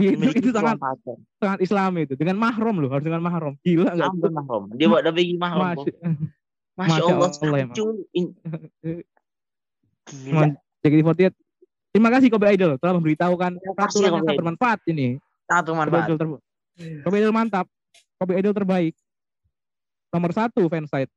[0.00, 1.20] Itu, Memiliki itu sangat pacar.
[1.36, 2.16] sangat Islam itu.
[2.16, 3.60] Dengan mahram loh, harus dengan mahram.
[3.60, 4.08] Gila enggak?
[4.08, 4.62] Ampun mahram.
[4.72, 5.04] Dia buat
[5.36, 5.60] mahram.
[5.76, 6.32] Bang.
[6.72, 7.76] Masya, Masya Masya Allah, Allah, emang.
[10.24, 11.32] Emang JKT48.
[11.92, 15.20] Terima kasih Kobe Idol telah memberitahukan peraturan yang Kobe sangat bermanfaat ini.
[15.44, 16.08] Sangat Kobe bermanfaat.
[16.08, 16.42] Idol, terba-
[17.04, 17.66] Kobe Idol mantap.
[18.16, 18.94] Kobe Idol terbaik.
[20.08, 21.12] Nomor satu fansite.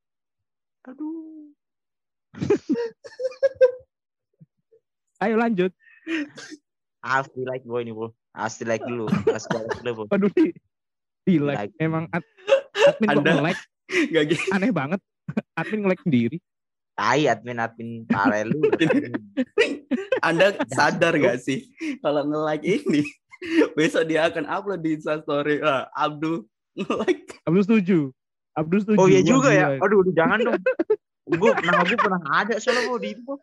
[0.86, 1.50] Aduh.
[5.24, 5.72] Ayo lanjut.
[7.32, 8.12] Di like boy ini bro.
[8.36, 9.08] Di like dulu.
[9.08, 10.06] Harus di like dulu bro.
[10.12, 10.52] Waduh di,
[11.24, 11.72] di like.
[11.72, 11.74] Like.
[11.80, 12.28] Emang ad-
[12.76, 13.62] admin kok Anda- nge-like
[14.14, 14.44] Gak gitu.
[14.52, 15.00] aneh banget.
[15.60, 16.38] admin nge-like sendiri.
[16.96, 18.60] Tai admin admin pare lu.
[20.28, 21.68] Anda sadar gak sih
[22.00, 23.04] kalau nge-like ini
[23.78, 25.60] besok dia akan upload di Instastory.
[25.60, 27.40] Ah, Abdul nge-like.
[27.44, 28.00] Abdul setuju.
[28.56, 28.98] Abdul setuju.
[28.98, 29.76] Oh iya juga ya.
[29.76, 29.84] gila.
[29.84, 30.62] Aduh, aduh, jangan dong.
[31.26, 33.34] Gue pernah gue pernah ada soalnya bro di itu.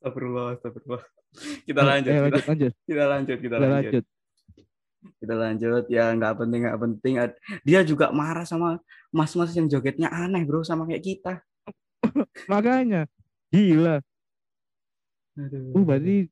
[0.00, 1.02] Astagfirullah, astagfirullah.
[1.62, 2.72] Kita Ayo, lanjut, ayo, kita, lanjut, lanjut.
[2.82, 3.92] kita lanjut, kita Kita lanjut.
[3.92, 4.04] lanjut.
[5.00, 5.84] Kita lanjut.
[5.88, 7.12] Ya nggak penting, nggak penting.
[7.64, 8.76] Dia juga marah sama
[9.08, 11.32] mas-mas yang jogetnya aneh bro, sama kayak kita.
[12.52, 13.08] Makanya.
[13.50, 13.98] Gila.
[15.40, 15.72] Aduh.
[15.74, 16.28] Uh, berarti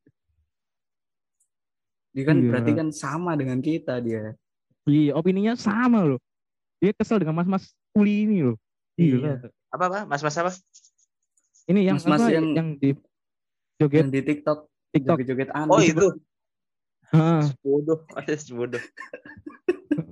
[2.09, 2.49] dia kan Iya.
[2.49, 4.33] berarti kan sama dengan kita dia.
[4.85, 6.19] iya, opininya sama loh.
[6.79, 8.57] dia kesel dengan mas-mas kuli ini loh.
[8.95, 9.35] Gila.
[9.37, 9.51] Iya.
[9.69, 9.99] Apa apa?
[10.07, 10.51] Mas Mas apa?
[11.69, 12.95] Ini yang Mas-mas apa, yang- yang di
[13.77, 15.17] joget Yang di TikTok TikTok.
[15.21, 15.69] joget-joget aneh.
[15.69, 16.07] Oh itu.
[17.09, 17.43] Heeh.
[17.65, 17.99] Bodoh.
[18.13, 18.83] Ada bodoh.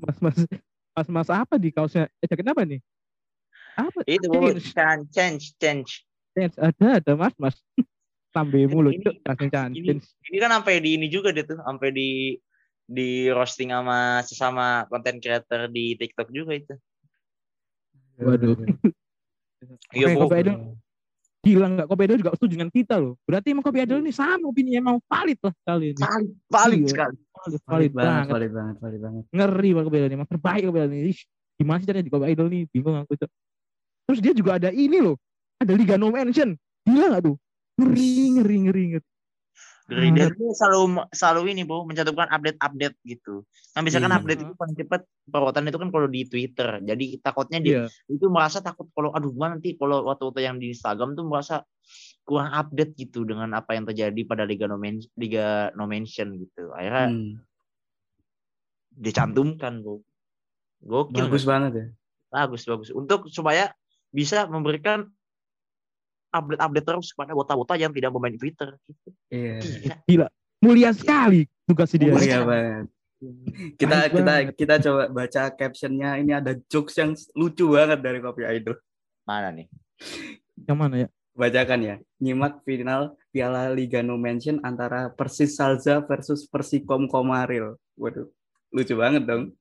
[0.04, 0.38] mas-mas
[0.98, 2.10] mas-mas apa di kaosnya?
[2.20, 2.82] Eh, jaket apa nih?
[3.78, 4.02] Apa?
[4.10, 4.28] Itu
[4.74, 5.14] Change.
[5.14, 5.92] change change
[6.34, 6.54] change.
[6.58, 7.56] Ada ada mas-mas.
[8.36, 9.16] Sambil mulu Ini- cuk,
[9.50, 9.78] change.
[9.78, 12.10] ini- Ini kan sampai di ini juga dia tuh, sampai di
[12.88, 16.74] di roasting sama sesama konten creator di TikTok juga itu.
[18.18, 18.58] Waduh.
[19.90, 20.54] Iya, Makanya
[21.48, 23.16] Gila nggak Kopi Idol juga setuju dengan kita loh.
[23.24, 26.02] Berarti emang Kopi Idol ini sama opini emang valid lah kali ini.
[26.04, 26.90] Valid, valid Iya.
[26.92, 27.16] sekali.
[27.16, 28.28] Valid, Valid valid banget, banget.
[28.36, 29.24] valid banget, valid banget.
[29.32, 30.16] Ngeri banget Kopi Idol ini.
[30.20, 31.00] Emang terbaik Kopi Idol ini.
[31.08, 31.20] Ih,
[31.56, 32.62] gimana sih caranya di Kopi Idol nih?
[32.68, 33.30] Bingung aku tuh.
[34.04, 35.16] Terus dia juga ada ini loh.
[35.58, 36.50] Ada Liga No Mention.
[36.84, 37.36] Gila nggak tuh?
[37.80, 39.06] Ngeri, ngeri, ngeri, ngeri.
[39.88, 43.48] Dari dia tuh selalu selalu ini bu mencantumkan update-update gitu.
[43.72, 44.20] Nah misalkan Iya.
[44.20, 46.70] update itu paling cepat perawatan itu kan kalau di Twitter.
[46.84, 48.12] Jadi takutnya dia Iya.
[48.12, 51.64] itu merasa takut kalau aduh gimana nanti kalau waktu-waktu yang di Instagram tuh merasa
[52.22, 56.68] kurang update gitu dengan apa yang terjadi pada Liga No, Men- Liga no Mention gitu.
[56.76, 57.40] Akhirnya Hmm,
[58.92, 60.04] dicantumkan bu.
[60.78, 61.26] Gokil.
[61.26, 61.86] bagus banget ya.
[62.28, 63.72] bagus bagus untuk supaya
[64.12, 65.08] bisa memberikan
[66.38, 68.78] update-update terus kepada bota-bota yang tidak bermain Twitter.
[68.86, 69.10] Gitu.
[69.34, 69.58] Iya.
[70.06, 70.28] Gila.
[70.58, 72.14] Mulia sekali tugas dia.
[72.14, 72.42] Mulia.
[72.46, 72.88] Banget.
[73.82, 74.54] Kita Baik kita banget.
[74.54, 78.78] kita coba baca captionnya ini ada jokes yang lucu banget dari Kopi Idol.
[79.26, 79.66] Mana nih?
[80.70, 81.08] Yang mana ya?
[81.34, 81.96] Bacakan ya.
[82.22, 87.78] Nyimak final Piala Liga No Mention antara Persis Salza versus Persikom Komaril.
[87.98, 88.30] Waduh,
[88.74, 89.54] lucu banget dong.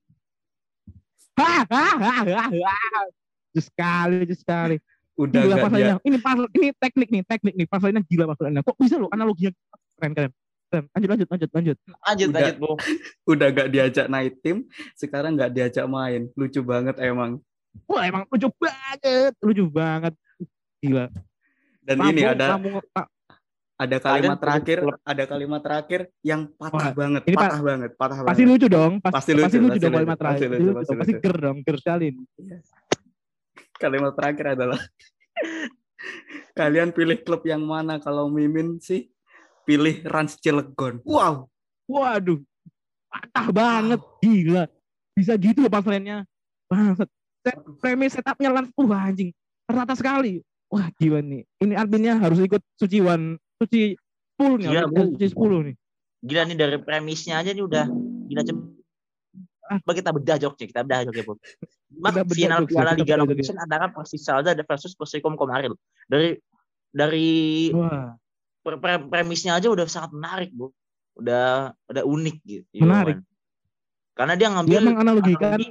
[1.37, 2.49] Hahaha.
[3.57, 4.77] Sekali, sekali.
[5.17, 5.95] Udah Gila gak dia pasalnya.
[5.99, 7.67] Ini pasal, ini teknik nih, teknik nih.
[7.67, 8.61] Pasalnya gila pasalnya.
[8.61, 9.51] Kok bisa loh analoginya
[9.97, 10.31] keren keren.
[10.67, 10.83] Keren.
[10.93, 11.77] Lanjut lanjut lanjut lanjut.
[12.05, 12.37] Lanjut Udah.
[12.37, 12.71] lanjut bu.
[13.33, 14.57] udah gak diajak naik tim,
[14.93, 16.29] sekarang gak diajak main.
[16.33, 17.41] Lucu banget emang.
[17.85, 20.13] Wah emang lucu banget, lucu banget.
[20.77, 21.09] Gila.
[21.81, 22.45] Dan ini Lambung- ada
[22.93, 23.07] ah,
[23.77, 24.95] ada kalimat pilih terakhir, klub.
[25.01, 28.49] ada kalimat terakhir yang patah Wah, banget, ini patah banget, patah pasti banget.
[28.51, 28.93] lucu dong.
[28.97, 30.47] Pas- Pasti Pasti, lucu, lucu, pasti dong lucu, kalimat terakhir.
[30.49, 30.99] pasti Pasti lucu, lucu, pasti dong.
[30.99, 31.23] Pasti lucu.
[31.23, 32.05] ger dong, ger sekali.
[32.09, 32.23] ini.
[33.77, 34.81] Kalimat terakhir adalah
[36.57, 38.01] kalian pilih klub yang mana?
[38.01, 39.09] Kalau Mimin sih
[39.63, 41.01] pilih Rans Cilegon.
[41.05, 41.45] Wow,
[41.87, 42.43] Waduh,
[43.07, 44.67] patah banget, gila.
[45.15, 46.27] Bisa gitu loh pasalnya.
[46.67, 47.07] Banget.
[47.47, 49.31] Set, premis setupnya langsung, wah anjing.
[49.63, 50.43] Ternyata sekali.
[50.67, 51.47] Wah gila nih.
[51.63, 53.95] Ini adminnya harus ikut suciwan, suci
[54.35, 54.67] 10 nih.
[54.91, 55.15] Bu.
[55.15, 55.75] suci 10 nih.
[56.27, 57.87] Gila nih dari premisnya aja nih udah
[58.27, 58.76] gila coba
[59.67, 61.33] Coba kita bedah joknya, kita bedah joknya bu.
[61.99, 65.75] Mak final Piala Liga Nomination antara Persis Salza versus Persikom Komaril.
[66.07, 66.39] Dari
[66.91, 67.29] dari
[67.75, 68.15] Wah,
[68.63, 70.71] pre- pre- premisnya aja udah sangat menarik bu.
[71.19, 72.83] Udah udah unik gitu.
[72.83, 73.19] Menarik.
[73.19, 74.15] Iwan.
[74.17, 75.69] Karena dia dia ngambil menganalogikan analogi,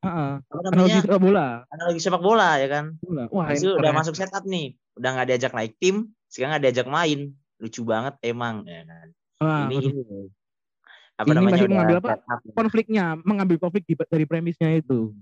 [0.00, 1.46] Heeh, apa analogi sepak bola.
[1.68, 2.84] analogi sepak bola ya kan.
[3.02, 3.24] Bola.
[3.28, 7.34] Wah, itu udah masuk setup nih, udah nggak diajak naik tim, sekarang nggak diajak main,
[7.60, 8.62] lucu banget emang.
[8.64, 9.08] Ya kan?
[9.42, 9.90] Wah, ini ini
[11.20, 12.08] apa Ini namanya masih udah mengambil apa?
[12.16, 12.40] setup.
[12.56, 15.12] konfliknya, mengambil konflik di- dari premisnya itu.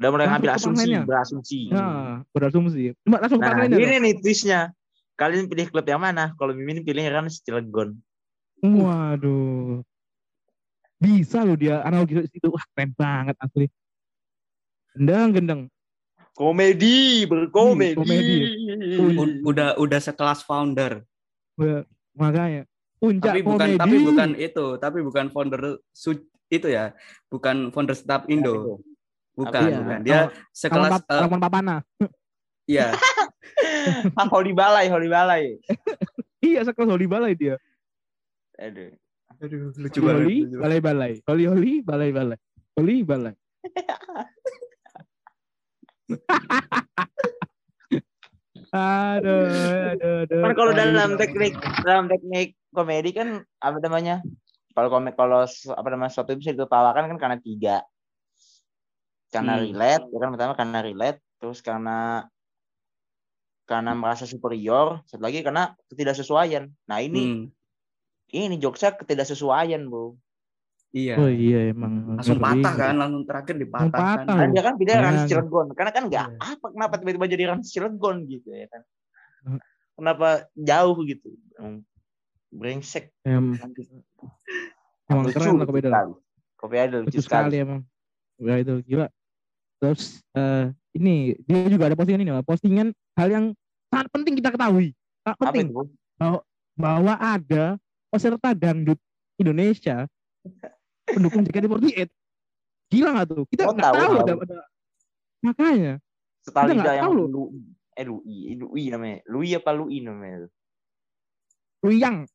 [0.00, 1.58] udah mulai Langsung ngambil asumsi, berasumsi.
[1.68, 2.82] Nah, berasumsi.
[3.04, 4.72] Cuma langsung Nah, ini nih twistnya.
[5.18, 6.32] Kalian pilih klub yang mana?
[6.38, 7.98] Kalau Mimin pilih Rans Cilegon.
[8.64, 9.84] Waduh.
[10.96, 12.48] Bisa loh dia analogi itu.
[12.48, 13.66] Wah, keren banget asli.
[14.96, 15.60] Gendang, gendang.
[16.32, 17.98] Komedi, berkomedi.
[17.98, 18.38] komedi.
[19.44, 21.04] Udah udah sekelas founder.
[21.58, 21.84] Wah,
[22.16, 22.69] Makanya.
[23.00, 23.80] Puncak Tapi bukan komedi.
[23.80, 26.92] tapi bukan itu, tapi bukan founder su- itu ya,
[27.26, 28.76] bukan founder tetap Indo.
[29.32, 29.78] Bukan, Iya.
[29.80, 29.98] bukan.
[30.04, 30.20] Dia
[30.52, 31.76] sekelas Lawan, eh, lawan Papana.
[32.68, 32.92] iya,
[34.20, 35.56] ah, Holy Balai, Holy Balai.
[36.40, 37.56] Iya, sekelas Holi Balai dia.
[38.56, 38.92] Aduh.
[39.40, 40.24] Aduh, lucu banget.
[40.24, 40.56] Banget.
[40.56, 41.12] balai balai.
[41.24, 42.38] Holi holi, balai balai.
[42.76, 43.34] Holi balai.
[48.70, 49.44] aduh,
[49.92, 50.42] aduh, aduh.
[50.44, 53.28] Kan kalau dalam teknik dalam teknik komedi kan
[53.58, 54.22] apa namanya?
[54.70, 57.76] Kalau komik kalau apa namanya suatu bisa ditertawakan kan karena tiga.
[59.30, 59.62] Karena Hmm.
[59.66, 62.26] relate, ya kan pertama karena relate, terus karena
[63.66, 66.66] karena merasa superior, satu lagi karena ketidaksesuaian.
[66.90, 67.44] Nah ini Hmm,
[68.34, 70.18] ini jokesnya ketidaksesuaian bu.
[70.90, 71.14] iya.
[71.22, 72.18] Oh iya emang.
[72.18, 72.66] Langsung ngeri.
[72.66, 74.26] patah kan, langsung terakhir dipatahkan.
[74.26, 74.38] patah.
[74.42, 75.02] Kan dia kan pilih Iya.
[75.06, 76.38] Rans Cilegon, karena kan nggak Iya.
[76.50, 78.82] apa kenapa tiba-tiba jadi Rans Cilegon gitu ya kan?
[79.46, 79.60] Hmm.
[79.94, 80.28] Kenapa
[80.58, 81.30] jauh gitu?
[82.50, 83.14] Brengsek.
[83.22, 83.54] Em,
[85.06, 85.90] emang Lucu, keren lah kopi idol.
[85.90, 86.12] sekali.
[86.58, 87.80] Kopi idol Lucu sekali emang.
[88.36, 89.06] Kopi idol gila.
[89.80, 90.02] Terus
[90.34, 93.44] eh, ini dia juga ada postingan ini, postingan hal yang
[93.88, 94.92] sangat penting kita ketahui.
[95.22, 95.66] Sangat penting?
[95.72, 95.86] Bu?
[96.76, 97.76] bahwa ada
[98.08, 98.96] peserta dangdut
[99.36, 100.08] Indonesia
[101.04, 102.08] pendukung JKT48.
[102.90, 103.42] Gila nggak tuh?
[103.48, 104.20] Kita Oh, nggak tahu, tahu, tahu.
[104.20, 104.58] ada, ada
[105.40, 105.92] Makanya.
[106.40, 107.48] Setalida nggak yang tahu loh.
[107.96, 109.18] Eh Lui, Lui namanya.
[109.28, 110.48] Lui apa Lui namanya?
[111.80, 112.28] Luyang.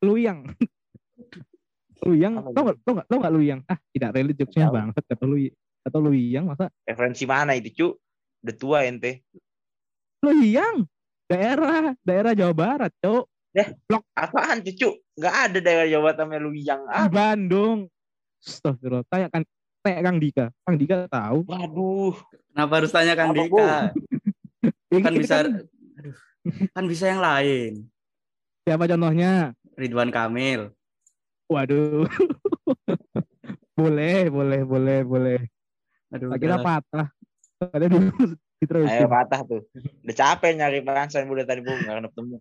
[0.00, 0.38] Luyang.
[2.06, 2.34] Luyang.
[2.40, 2.76] Tau nggak?
[2.80, 3.06] Tau nggak?
[3.06, 3.60] Tau nggak Luyang?
[3.68, 5.56] Ah, tidak relate jokesnya banget kata Luyang.
[5.80, 7.92] Kata Luyang masa Referensi mana itu, Cuk?
[8.40, 9.24] Udah tua ente.
[10.24, 10.84] Luyang.
[11.30, 13.24] Daerah, daerah Jawa Barat, Cok.
[14.16, 14.94] Apaan tuh, Cuk?
[15.14, 16.80] Nggak ada daerah Jawa Barat namanya Luyang.
[16.84, 17.78] Di Ah, Bandung.
[18.40, 19.04] Astagfirullah.
[19.06, 19.42] Tanya kan
[19.84, 20.46] tanya Kang Dika.
[20.64, 21.44] Kang Dika tahu.
[21.44, 22.16] waduh.
[22.50, 23.68] Kenapa harus tanyakan Apa, Dika?
[24.90, 26.16] Kan bisa aduh,
[26.72, 27.72] kan bisa yang lain.
[28.64, 29.56] Siapa contohnya?
[29.76, 30.72] Ridwan Kamil.
[31.50, 32.06] Waduh.
[33.80, 35.40] boleh, boleh, boleh, boleh.
[36.14, 36.62] Aduh, udahlah.
[36.62, 37.06] patah.
[37.60, 37.86] Ada
[38.60, 39.00] diterusin.
[39.02, 39.62] Ayo patah tuh.
[40.04, 42.36] Udah capek nyari pansan udah tadi bu nggak ketemu.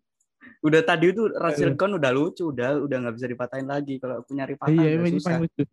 [0.60, 3.96] udah tadi itu Rasil Khan udah lucu, udah udah nggak bisa dipatahin lagi.
[4.00, 5.24] Kalau aku nyari patah Iya, udah ini susah.
[5.24, 5.64] paling lucu.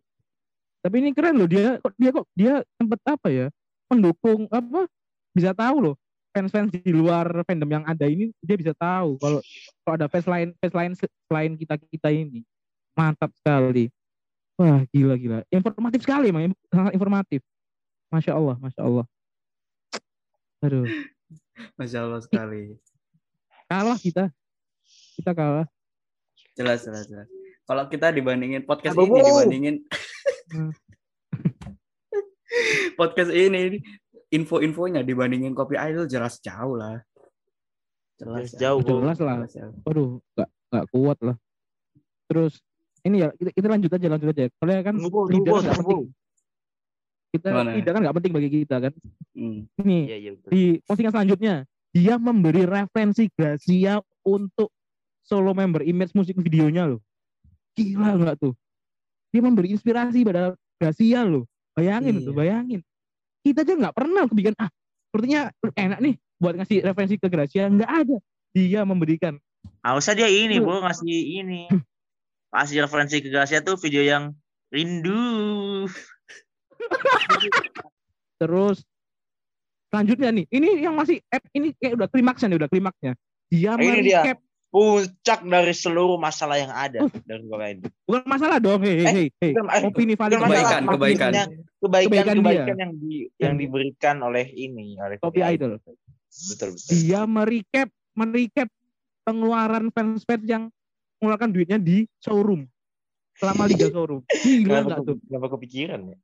[0.77, 3.47] Tapi ini keren loh dia kok dia kok dia sempet apa ya?
[3.91, 4.87] Mendukung apa?
[5.35, 5.95] Bisa tahu loh.
[6.37, 9.41] Fans-fans di luar fandom yang ada ini dia bisa tahu kalau
[9.81, 12.45] kalau ada fans lain fans lain se- selain kita kita ini
[12.93, 13.89] mantap sekali.
[14.53, 15.41] Wah gila gila.
[15.49, 17.41] Informatif sekali emang sangat informatif.
[18.13, 19.05] Masya Allah, masya Allah.
[20.61, 20.85] Aduh,
[21.77, 22.77] Masya Allah sekali.
[23.65, 24.29] kalah kita.
[25.17, 25.65] Kita kalah.
[26.53, 27.29] Jelas, jelas, jelas.
[27.65, 29.75] Kalau kita dibandingin podcast Abu, ini dibandingin
[30.47, 30.71] Hmm.
[32.99, 33.83] podcast ini
[34.31, 36.99] info-infonya dibandingin Kopi Idol jelas jauh lah.
[38.17, 38.69] Jelas ya.
[38.71, 38.81] jauh.
[38.83, 39.37] Jelas lah.
[39.45, 39.75] Jelas jauh.
[39.85, 41.35] Waduh, nggak nggak kuat lah.
[42.27, 42.53] Terus
[43.05, 44.43] ini ya kita, kita lanjut aja lanjut aja.
[44.59, 45.19] Soalnya kan kan tunggu.
[45.29, 46.01] penting.
[47.27, 47.69] Kita Gimana?
[47.75, 48.93] lidah kan nggak penting bagi kita kan.
[49.35, 49.59] Hmm.
[49.83, 50.49] Ini iya betul.
[50.49, 51.55] di postingan selanjutnya
[51.93, 54.71] dia memberi referensi Gracia untuk
[55.23, 57.01] solo member image musik videonya loh.
[57.77, 58.55] Gila nggak tuh?
[59.29, 61.45] Dia memberi inspirasi pada Gracia loh.
[61.77, 62.25] Bayangin Iya.
[62.25, 62.81] tuh, bayangin.
[63.47, 64.67] Kita aja nggak pernah kebikin ah
[65.07, 68.17] sepertinya enak nih buat ngasih referensi ke Gracia nggak ada.
[68.51, 69.39] Dia memberikan
[69.83, 71.71] Ah, usah dia ini, Bu, ngasih ini.
[72.51, 74.35] Kasih referensi ke Gracia tuh video yang
[74.71, 75.87] rindu.
[78.41, 78.83] Terus
[79.87, 83.11] selanjutnya nih, ini yang masih app ini kayak udah klimaksnya nih, udah klimaksnya.
[83.47, 87.87] Dia Ini merecap Puncak dari seluruh masalah yang ada dari Korea ini.
[88.03, 89.51] bukan masalah dong, hei hei Eh, hei, hei.
[89.55, 91.31] Eh, Opini valid Kebaikan, kebaikan.
[91.31, 91.31] Kebaikan,
[91.79, 92.75] Kebaikan kebaikan, dia.
[92.77, 95.79] yang di, yang diberikan oleh ini, oleh Kopi Idol.
[95.79, 96.91] Betul betul.
[96.91, 98.67] Dia merecap merecap
[99.23, 100.63] pengeluaran fans-fans yang
[101.17, 102.67] mengeluarkan duitnya di showroom
[103.33, 104.21] selama liga showroom.
[104.27, 105.17] Gila Kenapa, nggak tuh?
[105.23, 106.17] kenapa kepikiran ya?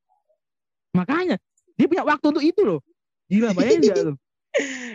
[0.93, 1.36] Makanya
[1.73, 2.79] dia punya waktu untuk itu loh.
[3.25, 4.17] Gila bayangin nggak tuh?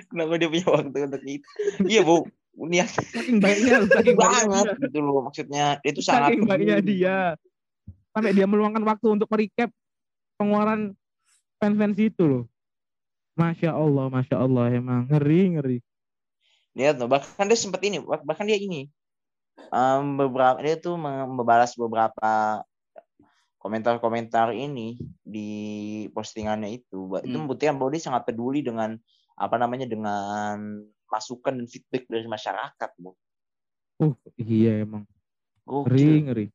[0.07, 1.49] Kenapa dia punya waktu untuk itu?
[1.85, 2.29] iya bu,
[2.67, 4.83] niat Saking baiknya, saking banget dia.
[4.89, 5.67] gitu loh maksudnya.
[5.79, 7.17] Dia itu sangat Saking baiknya dia.
[8.11, 9.71] Sampai dia meluangkan waktu untuk merecap
[10.35, 10.99] pengeluaran
[11.59, 12.45] fans-fans itu loh.
[13.39, 15.79] Masya Allah, Masya Allah emang ngeri ngeri.
[16.75, 18.91] Lihat tuh, bahkan dia sempat ini, bah- bahkan dia ini
[19.71, 22.63] em, beberapa dia tuh membalas beberapa
[23.59, 25.49] komentar-komentar ini di
[26.11, 27.11] postingannya itu.
[27.23, 27.47] Itu Hmm.
[27.47, 28.95] membuktikan bahwa dia sangat peduli dengan
[29.35, 33.13] apa namanya dengan masukan dan feedback dari masyarakat, bu.
[33.99, 35.03] Uh, iya emang
[35.67, 36.47] ngeri ngeri.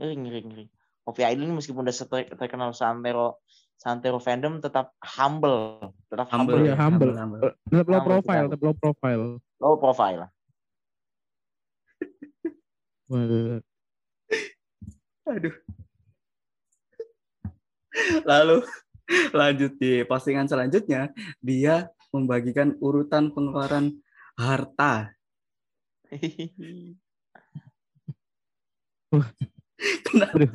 [0.00, 0.64] ngeri ngeri ngeri.
[1.06, 3.44] Kopi Idol ini meskipun udah ter- terkenal santero
[3.76, 7.12] santero fandom tetap humble, tetap humble, Humble, ya, humble.
[7.14, 7.40] humble.
[7.68, 9.24] Tetap low Humble profile, tetap low profile.
[9.60, 10.22] low profile.
[13.12, 13.60] Waduh.
[15.26, 15.54] Aduh.
[18.26, 18.56] Lalu
[19.30, 21.86] lanjut di postingan selanjutnya, dia
[22.16, 23.92] membagikan urutan pengeluaran
[24.40, 25.12] harta.
[30.06, 30.48] Kenapa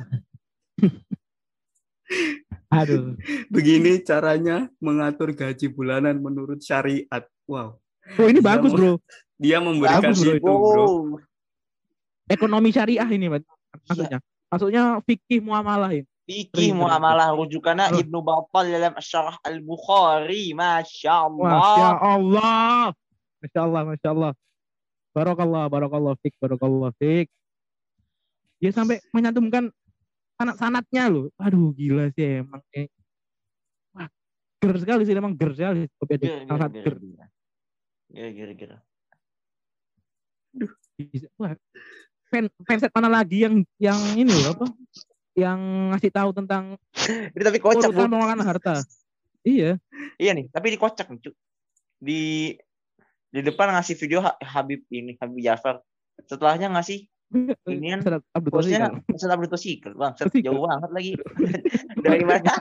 [2.72, 3.20] Aduh.
[3.52, 7.24] begini caranya mengatur gaji bulanan menurut syariat?
[7.44, 7.76] Wow.
[8.18, 8.96] Oh ini Dia bagus bro.
[9.36, 10.86] Dia memberikan Bagus, bro, itu, bro.
[12.30, 13.44] Ekonomi syariah ini Mas.
[13.88, 14.18] maksudnya.
[14.52, 16.08] Maksudnya fikih muamalah ini.
[16.22, 17.98] Fikih muamalah rujukannya Oh.
[17.98, 20.54] Ibnu Battal dalam Syarah Al-Bukhari.
[20.54, 21.98] Masya Masya Allah.
[21.98, 22.82] Allah.
[23.42, 24.32] Masya Allah, Masya Allah.
[25.12, 27.26] Barakallah, barakallah fik, barakallah fik.
[28.62, 29.68] Dia sampai menyantumkan
[30.38, 31.26] sanat-sanatnya loh.
[31.36, 32.62] Aduh gila sih emang.
[32.70, 32.86] Eh.
[33.92, 34.06] Wah,
[34.62, 35.90] ger sekali sih emang ger sekali.
[35.98, 36.22] Kopi aja.
[36.22, 36.96] Gira, gira, Sangat ger.
[37.02, 37.26] gira.
[38.08, 38.76] Gira, gira, gira.
[40.94, 41.26] Bisa.
[41.34, 41.58] Wah,
[42.30, 44.66] fan, fanset mana lagi yang yang ini loh apa?
[45.32, 45.60] Yang
[45.92, 46.64] ngasih tahu tentang
[47.34, 48.84] Ini tapi kocak, urusan pengelolaan harta.
[49.42, 49.80] Iya.
[50.20, 51.34] Iya nih, tapi ini kocak nih, Cuk.
[51.98, 52.22] Di
[53.32, 55.80] di depan ngasih video Ha- Habib ini, Habib Jafar.
[56.28, 57.08] Setelahnya ngasih
[57.64, 58.00] Ini kan
[58.44, 58.92] Bosnya.
[59.08, 60.12] Ustaz Abdul Tosikal, bang.
[60.20, 60.52] Set, Tosikal.
[60.52, 61.12] jauh banget lagi.
[62.04, 62.52] Dari mana?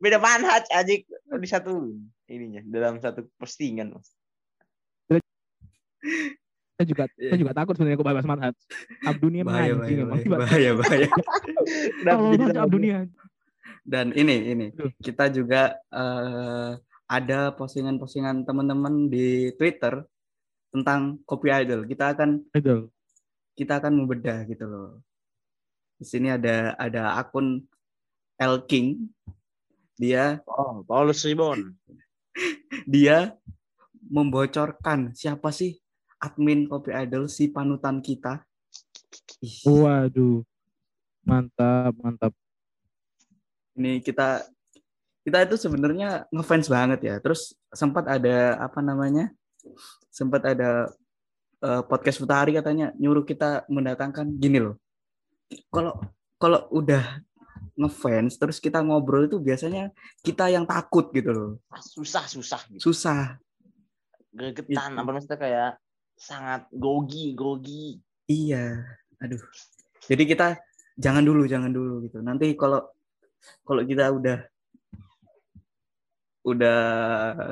[0.00, 0.88] Beda manhaj aja
[1.36, 1.92] di satu
[2.24, 3.92] ininya dalam satu postingan.
[3.92, 4.08] Mas.
[6.76, 7.30] Saya juga Iya.
[7.32, 8.54] saya juga takut sebenarnya kok bahas manhaj.
[9.02, 11.08] Abdunia bahaya anjing bahaya bahaya bahaya, bahaya.
[12.04, 12.98] Kalau bahas Abdunia.
[13.86, 14.66] dan ini ini
[14.98, 16.70] kita juga eh,
[17.06, 20.02] ada postingan-postingan teman-teman di Twitter
[20.68, 22.90] tentang copy idol kita akan Betul.
[23.54, 25.00] kita akan membedah gitu loh
[25.96, 27.62] di sini ada ada akun
[28.36, 29.06] L King
[29.96, 31.72] dia Oh, Paulus Ribon.
[32.90, 33.32] dia
[34.02, 35.78] membocorkan siapa sih
[36.22, 38.46] admin copy idol si panutan kita
[39.44, 40.40] Ih, Waduh.
[41.26, 42.32] Mantap, mantap.
[43.76, 44.46] ini kita
[45.26, 47.14] kita itu sebenarnya ngefans banget ya.
[47.20, 49.34] Terus sempat ada apa namanya?
[50.08, 50.88] Sempat ada
[51.60, 54.78] eh, podcast Futari katanya nyuruh kita mendatangkan gini loh.
[55.68, 55.98] Kalau
[56.40, 57.20] kalau udah
[57.76, 59.92] ngefans terus kita ngobrol itu biasanya
[60.24, 61.50] kita yang takut gitu loh.
[61.84, 62.94] Susah, susah gitu.
[62.94, 63.36] Susah.
[64.32, 65.00] Gregetan, Itu.
[65.00, 65.70] apa maksudnya kayak
[66.16, 68.00] sangat grogi, grogi.
[68.26, 68.82] Iya.
[69.22, 69.40] Aduh.
[70.08, 70.56] Jadi kita
[70.96, 72.18] jangan dulu, jangan dulu gitu.
[72.24, 72.82] Nanti kalau
[73.62, 74.38] kalau kita udah
[76.46, 76.78] udah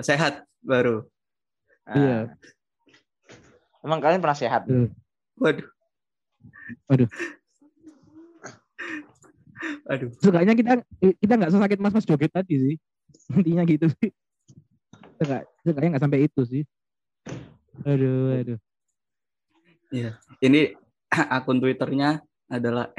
[0.01, 1.05] sehat baru.
[1.85, 2.19] Nah, Iya.
[3.85, 4.65] Emang kalian pernah sehat?
[5.37, 5.69] Waduh.
[6.89, 7.11] Waduh.
[9.93, 10.11] Aduh.
[10.25, 10.73] Seenggaknya kita
[11.21, 12.77] kita nggak sesakit mas mas joget tadi sih.
[13.37, 14.11] Intinya gitu sih.
[15.21, 16.63] Seenggak, seenggaknya nggak sampai itu sih.
[17.83, 18.59] Aduh, aduh.
[20.39, 20.61] Ini
[21.37, 22.95] akun Twitternya adalah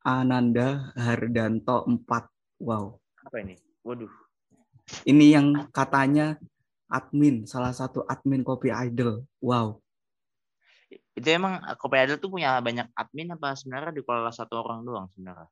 [0.00, 2.64] @ananda_hardanto 4.
[2.64, 2.96] Wow.
[3.28, 3.60] Apa ini?
[3.84, 4.08] Waduh.
[5.04, 6.40] Ini yang katanya
[6.86, 9.26] admin, salah satu admin Kopi Idol.
[9.42, 9.82] Wow.
[11.16, 15.50] Itu emang Kopi Idol tuh punya banyak admin apa sebenarnya dikelola satu orang doang sebenarnya?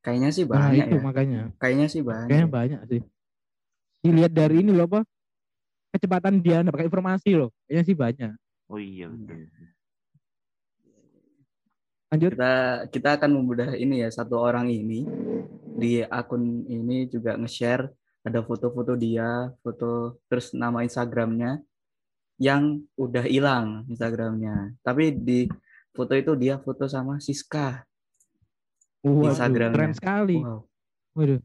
[0.00, 1.02] Kayaknya sih Nah, banyak itu ya.
[1.04, 1.40] makanya.
[1.60, 2.28] Kayaknya sih banyak.
[2.28, 3.00] Kayaknya banyak sih.
[4.00, 5.00] Dilihat dari ini loh apa?
[5.90, 7.50] Kecepatan dia mendapatkan informasi loh.
[7.66, 8.32] Kayaknya sih banyak.
[8.70, 9.50] Oh iya betul.
[12.10, 12.30] Lanjut.
[12.34, 12.54] Kita
[12.90, 15.06] kita akan membedah ini ya satu orang ini
[15.78, 17.86] di akun ini juga nge-share
[18.26, 21.62] ada foto-foto dia, foto terus nama Instagramnya
[22.36, 24.74] yang udah hilang Instagramnya.
[24.82, 25.46] Tapi di
[25.94, 27.82] foto itu dia foto sama Siska.
[29.00, 29.76] Waduh, Instagramnya.
[29.76, 30.38] keren sekali.
[30.38, 30.60] Wow,
[31.16, 31.40] Waduh,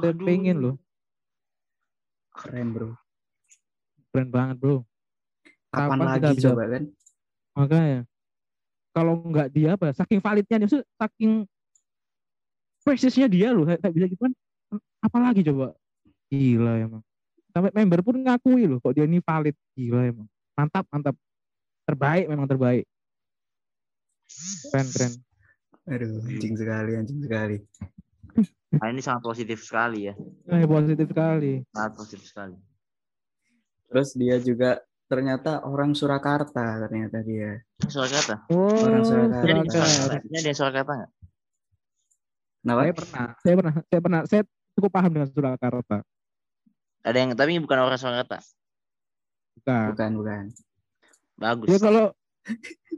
[0.00, 0.26] saya Waduh.
[0.28, 0.76] pengen loh.
[2.36, 3.05] keren bro.
[4.16, 4.80] Keren banget bro.
[5.68, 6.82] Kapan, Kapan kita lagi bisa- coba kan?
[7.52, 8.00] Makanya
[8.96, 9.92] kalau nggak dia apa?
[9.92, 11.32] Saking validnya dia, saking
[12.80, 14.32] presisnya dia loh, kayak kayak bisa gitu kan.
[15.04, 15.76] Apalagi coba?
[16.32, 17.04] Gila emang.
[17.52, 19.52] Sampai member pun ngakui loh, kok dia ini valid.
[19.76, 20.28] Gila emang.
[20.56, 21.12] Mantap, mantap.
[21.84, 22.88] Terbaik memang terbaik.
[24.72, 25.12] Keren, keren.
[25.92, 27.56] Aduh, anjing sekali, anjing sekali.
[28.80, 30.16] Nah, ini sangat positif sekali ya.
[30.48, 31.60] Eh, positif sekali.
[31.68, 32.56] Sangat positif sekali.
[33.86, 37.62] Terus dia juga ternyata orang Surakarta ternyata dia.
[37.86, 38.42] Surakarta.
[38.50, 39.46] Oh, Orang Surakarta.
[39.46, 39.86] Ini ada di Surakarta.
[39.86, 40.26] Surakarta.
[40.26, 41.12] Ini ada di Surakarta nggak?
[42.66, 42.80] Kenapa?
[42.82, 44.42] Saya pernah, saya pernah, saya pernah, saya
[44.74, 45.98] cukup paham dengan Surakarta.
[47.06, 48.38] Ada yang tapi bukan orang Surakarta.
[49.62, 49.86] Bukan.
[49.94, 50.44] Bukan, bukan.
[51.38, 51.68] Bagus.
[51.70, 52.06] Ya kalau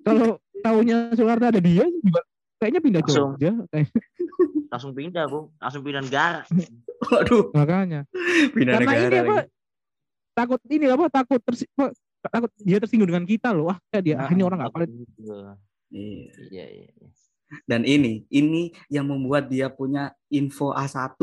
[0.00, 0.28] kalau
[0.64, 2.20] tahunya Surakarta ada dia juga
[2.56, 3.36] kayaknya pindah Langsung.
[3.36, 3.52] Jogja.
[3.68, 3.88] Kayak,
[4.68, 5.52] Langsung pindah, Bu.
[5.60, 6.40] Langsung pindah negara.
[7.08, 8.04] Waduh, makanya.
[8.56, 9.36] pindah Karena negara ini apa?
[10.38, 11.10] Takut ini apa?
[11.10, 11.90] Takut tersi, apa,
[12.22, 13.74] takut dia tersinggung dengan kita loh.
[13.74, 14.90] Wah, kayak dia ah, ini orang nggak valid.
[14.94, 15.26] Gitu.
[15.26, 15.58] Iya.
[15.90, 16.86] Iya, iya.
[16.94, 17.08] iya.
[17.64, 21.16] Dan ini, ini yang membuat dia punya info A1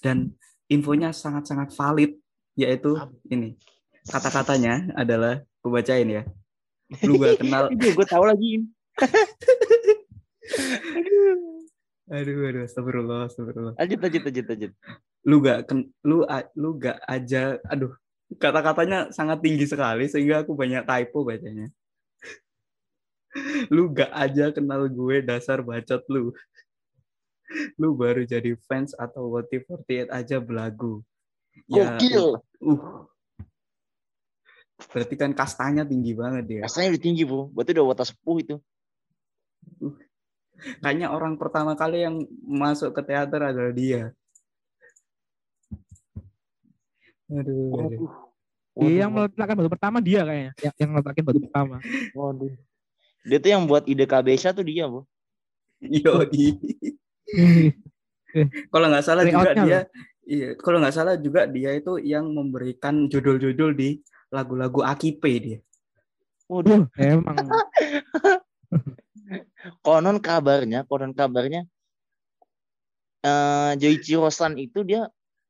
[0.00, 0.30] dan
[0.70, 2.14] infonya sangat-sangat valid,
[2.54, 2.94] yaitu
[3.26, 3.58] ini.
[4.06, 6.22] Kata-katanya adalah, gue bacain ya.
[7.08, 8.62] Lu gak kenal, gue tahu lagi.
[12.14, 13.74] aduh, aduh, astagfirullah, astagfirullah.
[13.74, 14.72] Lanjut, lanjut, lanjut, lanjut.
[15.26, 16.22] Lu gak, ken, lu,
[16.54, 17.90] lu gak aja, aduh,
[18.38, 21.68] kata-katanya sangat tinggi sekali sehingga aku banyak typo bacanya.
[23.74, 26.30] Lu gak aja kenal gue dasar bacot lu.
[27.78, 31.02] Lu baru jadi fans atau WT48 aja belagu.
[31.70, 32.40] Ya, Gokil.
[32.62, 33.06] Uh.
[34.90, 36.60] Berarti kan kastanya tinggi banget dia.
[36.66, 37.50] Rasanya udah tinggi, Bu.
[37.54, 38.56] Berarti udah watas sepuh itu.
[40.82, 44.10] Kayaknya orang pertama kali yang masuk ke teater adalah dia.
[47.32, 48.12] Aduh, aduh.
[48.74, 50.52] Dia yang meletakkan batu pertama dia kayaknya.
[50.58, 51.76] Yang, yang meletakkan batu pertama.
[52.12, 52.52] Waduh.
[53.24, 55.06] Dia tuh yang buat ide KBSA tuh dia, Bu.
[55.80, 56.58] Yoi.
[58.74, 59.86] Kalau nggak salah juga dia,
[60.26, 64.02] iya, kalau nggak salah juga dia itu yang memberikan judul-judul di
[64.34, 65.58] lagu-lagu Akipe dia.
[66.50, 66.90] Waduh.
[66.98, 67.38] Emang
[69.86, 71.70] konon kabarnya, konon kabarnya
[73.24, 75.08] eh Joichi Rosan itu dia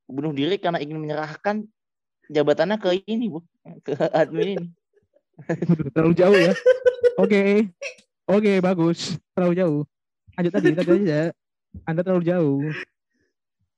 [0.09, 1.64] bunuh diri karena ingin menyerahkan
[2.28, 3.40] jabatannya ke ini, Bu.
[3.84, 4.66] Ke admin ini.
[5.92, 6.52] Terlalu jauh ya.
[7.18, 7.68] Oke.
[8.24, 9.18] Oke, bagus.
[9.36, 9.80] Terlalu jauh.
[10.34, 11.20] Lanjut tadi, tadi aja.
[11.84, 12.61] Anda terlalu jauh.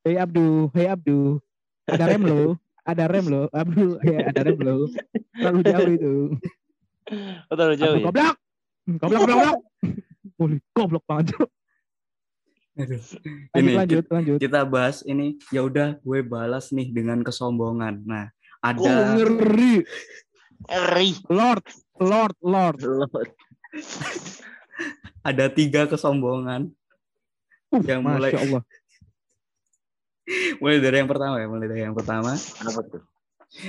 [0.07, 1.43] Hei Abdu, hei Abdu.
[1.87, 3.43] Ada rem lo, ada rem lo.
[3.51, 4.91] Abdu, ya ada rem lo.
[5.35, 6.15] Terlalu jauh itu.
[7.51, 8.07] Oh, terlalu jauh Abdu, ya.
[8.07, 8.37] goblok.
[8.87, 9.59] Goblok, goblok, goblok.
[10.39, 11.27] Wih, goblok banget.
[12.77, 13.01] Aduh.
[13.01, 14.39] Lanjut, Ini lanjut, lanjut.
[14.39, 18.05] kita bahas ini ya udah gue balas nih dengan kesombongan.
[18.05, 18.29] Nah,
[18.61, 19.87] Oh, ada ngeri.
[20.67, 21.11] Ngeri.
[21.31, 21.65] Lord,
[22.03, 22.79] Lord, Lord.
[22.83, 23.31] Lord.
[25.23, 26.71] ada tiga kesombongan.
[27.71, 28.63] Uh, Yang mulai- Masya Allah.
[30.59, 32.35] Mulai dari yang pertama ya, mulai dari yang pertama.
[32.35, 33.03] Apa tuh?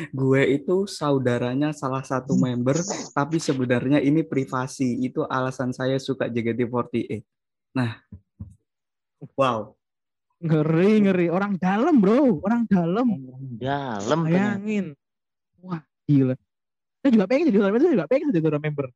[0.09, 2.81] Gue itu saudaranya salah satu member,
[3.13, 5.05] tapi sebenarnya ini privasi.
[5.05, 7.21] Itu alasan saya suka JKT48.
[7.77, 8.01] Nah,
[9.37, 9.73] wow.
[10.37, 11.25] Ngeri, ngeri.
[11.33, 12.37] Orang dalam, bro.
[12.45, 13.07] Orang dalam.
[13.57, 14.61] Dalam ternyata.
[14.61, 14.85] Bayangin.
[15.65, 16.35] Wah, gila.
[17.01, 17.81] Saya juga pengen jadi orang member.
[17.81, 18.87] Saya juga pengen jadi orang member.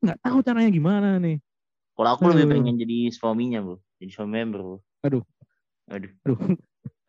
[0.00, 1.36] Nggak tahu caranya gimana nih.
[1.94, 2.52] Kalau aku lebih Aduh.
[2.56, 3.74] pengen jadi suaminya, Bu.
[4.00, 4.74] Jadi suami member, Bu.
[5.06, 5.22] Aduh.
[5.92, 6.10] Aduh.
[6.26, 6.38] Aduh.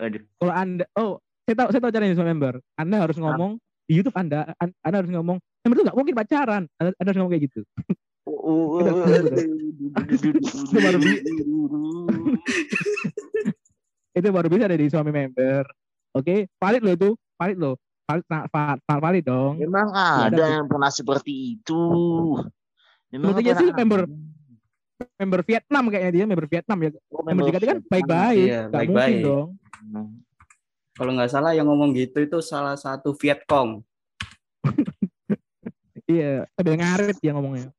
[0.01, 0.21] Aduh.
[0.37, 1.17] Kalau anda, oh,
[1.47, 2.53] saya tahu, saya tahu caranya jadi member.
[2.77, 3.51] Anda harus ngomong
[3.89, 6.63] di YouTube Anda, an- Anda harus ngomong, member itu nggak mungkin pacaran.
[6.77, 7.61] Anda, anda harus ngomong kayak gitu.
[10.61, 10.97] Itu baru
[14.11, 15.63] Itu baru bisa jadi suami member.
[16.11, 17.09] Oke, valid loh itu,
[17.39, 17.75] valid loh.
[18.03, 19.55] Valid, va- va- va- valid dong.
[19.55, 21.83] Memang ada, ada yang pernah seperti itu.
[23.11, 24.15] Memang sih member ada.
[25.15, 26.89] member Vietnam kayaknya dia, member Vietnam ya.
[27.07, 29.23] Oh, Member JKT kan baik-baik, Iya, nggak mungkin baik-baik.
[29.23, 29.47] dong.
[29.81, 30.09] Hmm.
[30.91, 33.79] Kalau nggak salah yang ngomong gitu itu salah satu Vietcong.
[36.11, 37.71] Iya, sambil ngarit dia ngomongnya.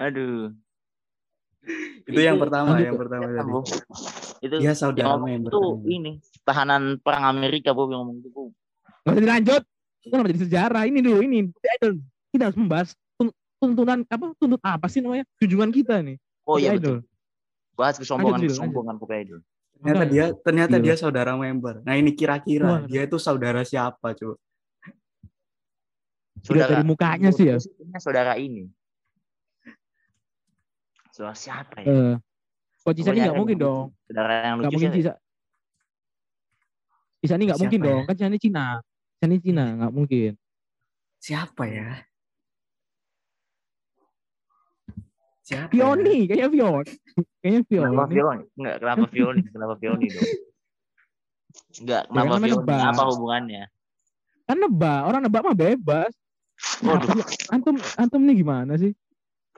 [0.00, 0.54] Aduh.
[2.08, 3.52] Itu, yang Itu pertama, lanjut yang pertama Vietnam, tadi.
[3.52, 3.60] Bu.
[4.40, 5.50] Itu Dia yang saudara ngomong member.
[5.52, 5.60] itu
[5.92, 6.12] ini
[6.42, 8.50] tahanan perang Amerika, Bu, yang ngomong itu.
[9.04, 9.62] Nggak usah dilanjut.
[10.00, 10.82] Itu kan jadi sejarah.
[10.88, 11.38] Ini dulu, ini.
[11.52, 11.92] Idol.
[12.32, 12.88] Kita harus membahas
[13.20, 16.16] tun- tuntunan apa tuntut apa sih namanya junjungan kita nih
[16.46, 16.98] Oh iya idol betul.
[17.76, 19.40] Bahas kesombongan Lanjut, kesombongan Kopi Idol.
[19.80, 20.84] Ternyata dia ternyata Gila.
[20.84, 21.80] dia saudara member.
[21.82, 24.36] Nah, ini kira-kira dia itu saudara siapa, cuy?
[26.44, 27.56] Dilihat dari mukanya sih ya
[28.00, 28.68] Saudara ini.
[31.10, 31.86] Saudara siapa ya?
[31.90, 32.14] eh
[32.80, 33.66] kok Cisani Pokoknya nggak yang mungkin lucu.
[33.66, 34.96] dong Saudara yang nggak lucu mungkin sih.
[35.02, 35.12] Cisa
[37.20, 37.86] Cisani nggak mungkin ya?
[37.86, 38.66] dong kan Cisani Cina
[39.18, 40.32] Cisani Cina nggak mungkin
[41.20, 41.90] Siapa ya?
[45.44, 45.68] Siapa?
[45.68, 45.74] ya?
[45.74, 46.84] Vioni kayaknya Vion
[47.42, 48.44] kayaknya Kenapa Vioni Vioni?
[48.56, 49.40] Enggak, kenapa Vioni?
[49.50, 50.28] Kenapa Vioni dong?
[51.82, 52.62] Enggak, kenapa Ya, namanya Vioni?
[52.62, 52.86] nebak.
[52.94, 53.64] Apa hubungannya?
[54.46, 56.12] kan nebak orang nebak mah bebas
[56.82, 57.22] Waduh.
[57.54, 58.90] Antum antum nih gimana sih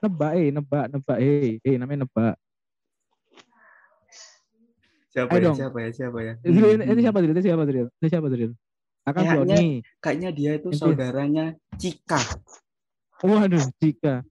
[0.03, 2.35] nebak eh nebak nebak eh eh namanya nebak
[5.13, 5.45] Siapa Ayo ya?
[5.45, 5.57] dong.
[5.61, 5.91] Siapa ya?
[5.93, 6.33] Siapa ya?
[6.41, 6.89] itu, Hmm.
[6.89, 7.33] itu siapa Dril?
[7.33, 7.87] itu siapa Dril?
[7.93, 8.53] itu siapa Dril?
[9.03, 11.45] akan Kayaknya- Vioni Kayaknya dia itu saudaranya
[11.77, 12.21] Cika.
[13.21, 14.25] waduh Cika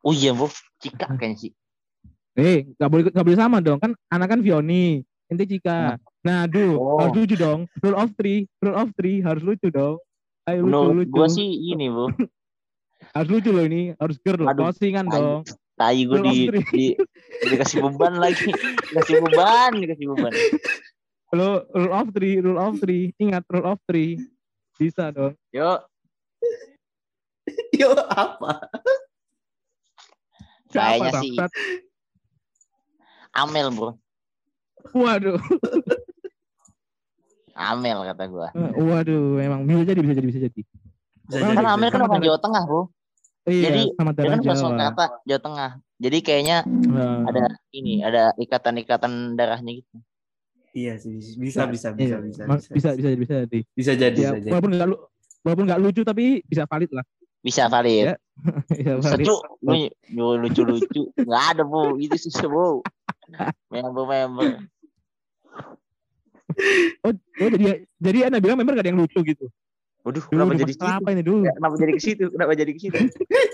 [0.00, 0.48] Oh iya, Bu.
[0.80, 1.52] Cika kayaknya sih.
[2.32, 3.76] Eh, nggak boleh nggak boleh sama dong.
[3.76, 6.00] Kan anak kan Vioni, ente Cika.
[6.24, 6.96] Nah, aduh, Oh.
[6.98, 7.68] harus lucu dong.
[7.78, 10.00] Rule of three, rule of three harus lucu dong.
[10.46, 11.12] Ayo lucu, Menurut lucu.
[11.12, 12.08] gua sih ini, Bu.
[13.16, 15.40] Harus lucu loh ini, harus girl, Aduh, closingan dong.
[15.76, 16.84] Tai of di, di,
[17.48, 18.52] dikasih beban lagi.
[18.92, 20.32] Dikasih beban, dikasih beban.
[21.32, 23.16] Lo rule of three, rule of three.
[23.16, 24.20] Ingat rule of three.
[24.76, 25.32] Bisa dong.
[25.52, 25.80] Yuk,
[27.76, 28.68] Yo apa?
[30.72, 31.36] Kayaknya sih.
[33.36, 34.00] Amel, Bro.
[34.96, 35.40] Waduh,
[37.56, 38.48] Amel kata gua.
[38.54, 40.60] Eh, waduh, emang bisa jadi, bisa jadi, bisa jadi.
[41.26, 42.95] Bisa Kan Kan Amel kan orang Jawa Tengah, Bro.
[43.46, 45.06] Iya, Jadi, sama Dia kan Jawa.
[45.22, 45.70] Jawa Tengah.
[45.96, 49.96] Jadi kayaknya Nah, ada ini, ada ikatan-ikatan darahnya gitu.
[50.76, 53.60] Iya sih, bisa bisa bisa iya, bisa ma- bisa, bisa, bisa, jadi.
[53.72, 54.52] Bisa jadi, Ya, bisa jadi.
[54.52, 54.88] walaupun nggak
[55.40, 57.04] walaupun nggak lucu tapi bisa valid lah.
[57.40, 58.12] Bisa valid.
[58.12, 58.14] Ya,
[59.00, 59.26] Bisa valid.
[60.12, 61.08] Lu lucu-lucu.
[61.16, 61.96] Nggak ada, Bu.
[61.96, 62.84] Itu susah, Bu.
[63.72, 64.68] Member-member.
[67.04, 69.48] Oh, oh jadi jadi anda bilang member gak ada yang lucu gitu.
[70.06, 71.02] Waduh, Duh, kenapa ada jadi masalah situ?
[71.02, 71.42] apa ini dulu?
[71.42, 72.24] Ya, Kenapa jadi ke situ?
[72.30, 72.98] Kenapa jadi ke situ?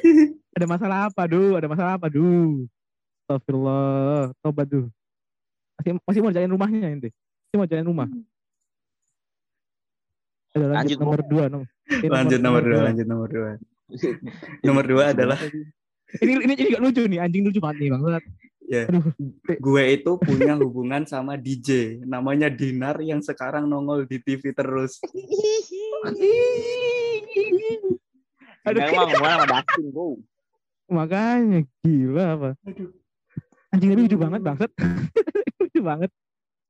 [0.61, 1.53] Ada masalah apa duh?
[1.57, 2.69] Ada masalah apa duh?
[3.25, 4.87] Astagfirullah, tobat duh.
[5.81, 7.09] Masih masih mau jalan rumahnya ente?
[7.49, 8.09] Masih mau jalan rumah?
[10.53, 11.63] Ayo, lanjut, Lanjut, nomor dua nom.
[11.89, 13.51] Eh, Lanjut nomor dua, lanjut nomor dua.
[14.61, 15.41] Nomor dua adalah
[16.21, 18.01] Ini ini ini gak lucu nih, anjing lucu banget nih bang.
[18.69, 19.15] Ya, Aduh.
[19.47, 24.99] gue itu punya hubungan sama DJ, namanya Dinar yang sekarang nongol di TV terus.
[28.63, 30.23] Aduh, Memang gua sama Dustin, Bu.
[30.87, 32.51] Makanya gila apa?
[32.63, 32.91] Aduh.
[33.73, 34.71] Anjing tapi lucu banget bangsat.
[35.65, 36.11] lucu banget.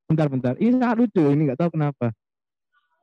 [0.06, 0.54] Bentar bentar.
[0.56, 2.14] Ini sangat lucu ini nggak tahu kenapa.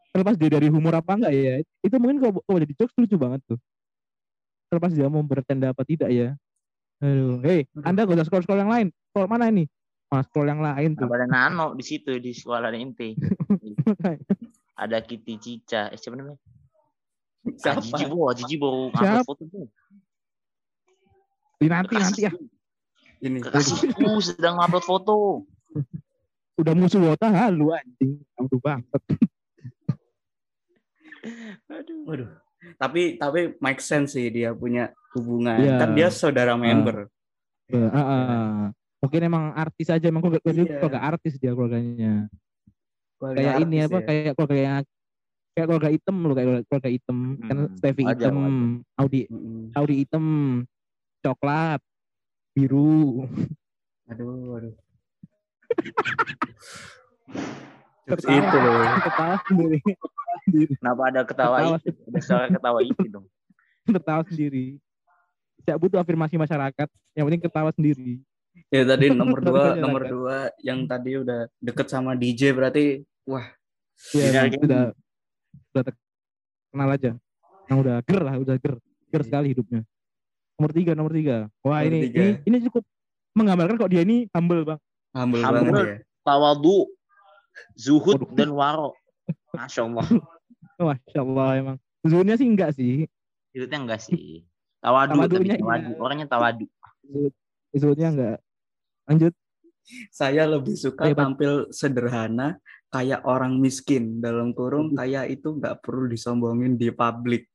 [0.09, 1.55] Terlepas dia dari humor apa enggak ya?
[1.85, 3.59] Itu mungkin kalau, kalau jadi jokes lucu banget tuh.
[4.71, 6.33] Terlepas dia mau bertanda apa tidak ya.
[6.99, 7.85] Aduh, hei, Aduh.
[7.87, 8.87] Anda gak usah scroll-scroll yang lain.
[9.11, 9.63] Scroll mana ini?
[10.09, 11.07] Mas scroll yang lain tuh.
[11.07, 13.15] Ada nano di situ di sekolah inti.
[14.83, 15.91] Ada Kitty Cica.
[15.91, 16.39] Eh, siapa namanya?
[16.39, 17.79] Ah, Siapa?
[17.83, 19.23] Jiji Bo, Jiji Bo Siapa?
[19.23, 19.67] foto tuh.
[21.59, 22.31] Nanti nanti ya.
[23.19, 23.43] Ini.
[23.43, 25.15] Kekasihku sedang ngupload foto.
[26.59, 28.19] Udah musuh wota halu anjing.
[28.39, 28.99] Aduh banget.
[31.67, 31.99] Aduh.
[32.07, 32.31] Waduh.
[32.75, 35.59] Tapi tapi make sense sih dia punya hubungan.
[35.59, 35.79] Iya.
[35.79, 37.07] Kan dia saudara member.
[37.71, 38.59] Eh, ah, ah.
[38.99, 40.83] Mungkin emang artis aja emang keluarga, Iya.
[40.83, 42.27] keluarga artis dia keluarganya.
[43.15, 44.03] Keluarga kayak ini apa ya.
[44.03, 44.83] kayak keluarga yang
[45.55, 48.35] kayak keluarga hitam loh kayak keluarga, keluarga hitam kan Hmm, Stevie wajar, hitam
[48.95, 49.63] Audi Mm-mm.
[49.75, 50.25] Audi hitam
[51.19, 51.81] coklat
[52.55, 53.27] biru
[54.09, 54.73] Aduh, aduh.
[58.09, 58.83] Terus itu loh.
[58.99, 59.79] ketawa sendiri
[60.71, 61.89] Kenapa ada ketawa Ketawa itu?
[62.03, 63.25] Ada suara ketawa itu dong.
[63.85, 64.65] ketawa sendiri
[65.59, 68.21] tidak butuh afirmasi masyarakat yang penting ketawa sendiri
[68.67, 73.45] Ya tadi nomor dua, nomor dua yang tadi udah deket sama DJ berarti wah
[74.11, 74.59] ya Iya, kan?
[74.59, 74.83] udah
[75.69, 77.11] udah terkenal aja
[77.65, 78.73] yang udah ger lah udah ger
[79.07, 79.81] ger sekali hidupnya
[80.55, 82.17] nomor tiga nomor tiga wah Nomor ini, tiga.
[82.19, 82.83] ini ini cukup
[83.31, 84.79] menggambarkan kok dia ini humble bang
[85.11, 85.59] humble, Humble.
[85.65, 85.97] banget ya.
[86.21, 86.77] Tawadu,
[87.75, 88.35] zuhud Waduh.
[88.35, 88.89] dan waro.
[89.53, 90.05] Masya Allah.
[90.79, 93.05] masya Allah emang Zuhudnya sih enggak sih
[93.51, 94.45] Hidupnya enggak sih.
[94.79, 95.89] Tawadu, Tawadunya tapi tawadu.
[95.91, 95.97] iya.
[95.99, 96.65] Orangnya tawadu.
[97.73, 98.37] Zuhudnya enggak
[99.05, 99.33] lanjut
[100.13, 101.17] Saya lebih suka Hebat.
[101.17, 107.49] tampil sederhana kayak orang miskin dalam kurung kayak itu nggak perlu disombongin di publik.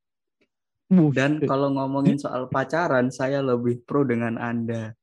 [0.90, 4.94] Dan kalau ngomongin soal pacaran, saya lebih pro dengan Anda.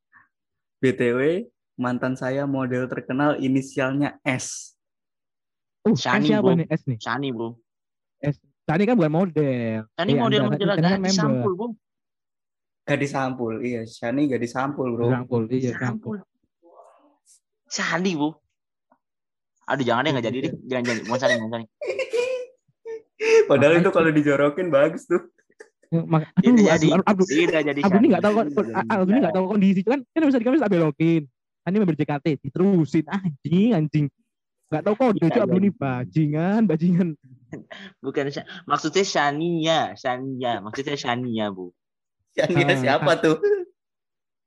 [0.80, 4.70] BTW, mantan saya model terkenal inisialnya S.
[5.82, 6.53] Uh, Shani, S siapa bro.
[6.55, 6.67] nih?
[6.69, 6.97] S nih.
[6.97, 7.47] Shani bro.
[8.61, 9.82] Shani kan bukan model.
[9.91, 11.67] Shani Eh, model model Shani kan sampul bro.
[12.82, 13.82] Gadis sampul, iya.
[13.84, 15.09] Shani gadis sampul, bro.
[15.09, 16.21] Sampul, iya sampul.
[16.21, 16.29] Sampul.
[17.67, 18.29] Shani bro.
[19.63, 20.53] Aduh jangan deh nggak jadi deh.
[20.65, 21.01] Jangan jangan.
[21.05, 21.65] Mau Shani mau Shani.
[23.49, 25.21] Padahal itu kalau dijorokin bagus tuh.
[25.91, 26.88] Mak- Tidak Aduh, jadi.
[26.93, 27.79] aduh, aduh, Tidak jadi.
[27.82, 28.07] Abdu ini Shani.
[28.07, 28.36] nggak tahu.
[28.88, 31.21] Abdu ini nggak tahu kondisi kan kan bisa dikasih tak belokin.
[31.61, 34.05] Ini member JKT diterusin anjing anjing.
[34.72, 35.55] Nggak tahu kode Iya, iya.
[35.59, 37.07] ini bajingan bajingan.
[37.99, 38.32] Bukan
[38.63, 40.63] maksudnya Shania, Shania.
[40.63, 41.76] Maksudnya Shania bu.
[42.32, 43.36] Shani Ah, siapa tuh?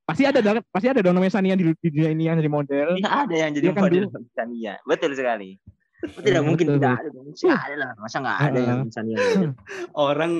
[0.05, 2.97] Pasti ada dong pasti ada dong namanya Shania di, di dunia ini yang jadi model.
[2.97, 4.03] Tidak ada yang jadi Iya kan, model
[4.33, 4.73] Shania.
[4.81, 5.61] Betul sekali.
[6.05, 7.07] Oh, tidak Iya, mungkin betul, tidak ada.
[7.13, 7.25] dong.
[7.29, 7.91] Mesti ada lah.
[8.01, 8.65] Masa nggak ada Ah.
[8.65, 9.51] yang Shania model?
[10.09, 10.31] Orang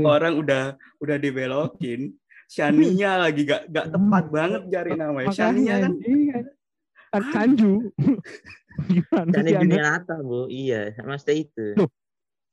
[0.00, 0.62] orang udah
[1.04, 2.00] udah dibelokin.
[2.48, 5.28] Shania lagi gak gak tepat banget cari namanya.
[5.28, 5.92] Shania kan
[7.34, 7.92] anjing.
[8.92, 9.60] Gimana sih Anda?
[9.64, 10.46] dunia nyata bu.
[10.46, 11.66] Iya, mesti itu.
[11.76, 11.90] Loh.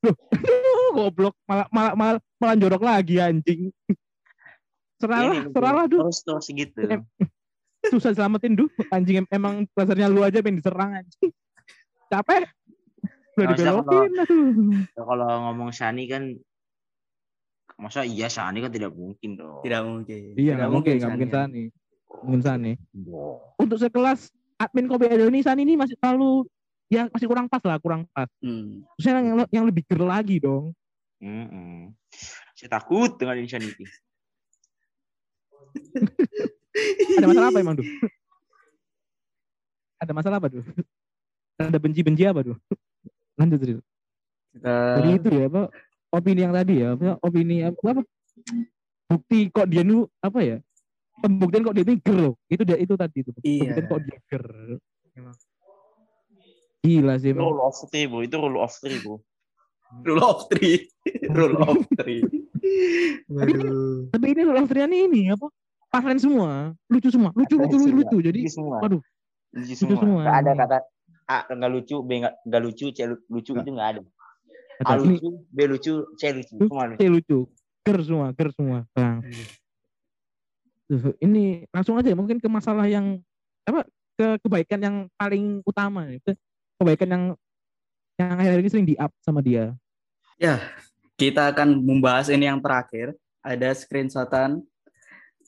[0.03, 0.15] Aduh,
[0.97, 3.71] goblok malah malah malah, malah jorok lagi anjing.
[5.03, 5.51] Seralah, Bu.
[5.51, 5.99] seralah duh.
[6.07, 6.79] Terus terus gitu.
[6.87, 7.07] Em-
[7.83, 8.71] Susah selamatin duh.
[8.87, 11.31] Anjing em- emang dasarnya lu aja pengen diserang anjing.
[12.07, 12.47] Capek.
[13.33, 14.47] Udah maksudnya dibelokin aduh.
[14.95, 16.23] Kalau ngomong Shani kan
[17.75, 19.59] masa iya Shani kan tidak mungkin dong.
[19.59, 20.37] tidak mungkin.
[20.39, 21.29] Iya Tidak mungkin, nggak mungkin.
[21.33, 21.63] Sani.
[22.23, 22.71] Mungkin Sani.
[23.59, 24.31] Untuk sekelas
[24.67, 26.47] admin Kobe Edo ini ini masih terlalu
[26.87, 28.29] ya masih kurang pas lah, kurang pas.
[28.39, 28.85] Hmm.
[28.97, 30.71] Terusnya yang, yang lebih ger lagi dong.
[31.23, 31.95] Mm-mm.
[32.53, 33.87] Saya takut dengan Insanity.
[37.17, 37.87] Ada masalah apa emang duh?
[40.03, 40.65] Ada masalah apa duh?
[41.55, 42.57] Ada benci-benci apa duh?
[43.39, 43.79] Lanjut Ril.
[44.53, 45.63] Kita Jadi itu ya apa
[46.13, 48.01] opini yang tadi ya apa opini apa, apa
[49.09, 50.57] bukti kok dia nu apa ya
[51.19, 53.73] pembuktian kok dia ini ger loh itu dia itu tadi itu Iya.
[53.75, 54.45] pembuktian kok dia ger
[55.13, 55.35] Emang.
[56.79, 57.31] gila sih.
[57.31, 58.17] Rule of three, bu.
[58.21, 59.21] Itu rule of three, bu.
[60.03, 60.89] rule of three.
[61.37, 62.25] rule of three.
[63.27, 64.09] Waduh.
[64.09, 65.47] tapi ini loh Austrian ini apa
[65.87, 68.17] pasren semua lucu semua lucu lucu lucu, lucu.
[68.19, 68.77] jadi Lucu semua.
[68.81, 69.01] waduh.
[69.53, 69.99] Lucu Lucu semua.
[69.99, 70.21] semua.
[70.25, 70.77] Nggak ada kata
[71.23, 74.01] A nggak lucu, B nggak nggak lucu, C lu- lucu itu nggak ada.
[74.83, 76.67] A ini lucu, B lucu, C lucu, Lucu.
[76.67, 76.97] semua lucu.
[76.99, 77.39] saya lucu
[77.83, 79.47] ger semua ger semua bang Tuh,
[81.19, 83.19] ini langsung aja mungkin ke masalah yang
[83.63, 86.05] apa ke kebaikan yang paling utama.
[86.21, 86.37] Ke-
[86.77, 87.23] kebaikan yang
[88.13, 89.73] yang akhir ini sering di up sama dia
[91.13, 93.13] Kita akan membahas ini yang terakhir.
[93.43, 94.59] Ada screenshotan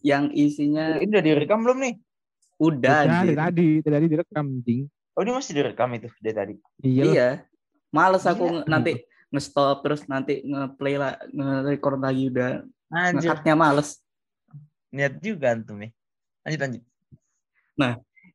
[0.03, 1.95] yang isinya Ini udah direkam belum nih?
[2.55, 6.53] udah, Udah, dari tadi dari tadi direkam ding Oh ini masih direkam itu dari tadi.
[6.83, 7.03] iya.
[7.03, 7.29] Iya.
[7.91, 8.67] Males aku Iya.
[8.67, 8.91] nanti
[9.31, 13.27] nge-stop terus nanti nge-play lah nge-record lagi udah Anjir.
[13.31, 13.99] nge-cutnya males.
[14.95, 15.91] Niat juga antum ya.
[16.47, 16.83] Lanjut lanjut.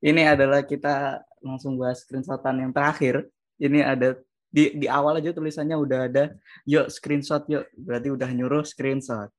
[0.00, 3.28] Ini adalah kita langsung bahas screenshotan yang terakhir.
[3.56, 4.16] Ini ada
[4.50, 6.34] di di awal aja tulisannya udah ada
[6.66, 9.30] yuk screenshot yuk berarti udah nyuruh screenshot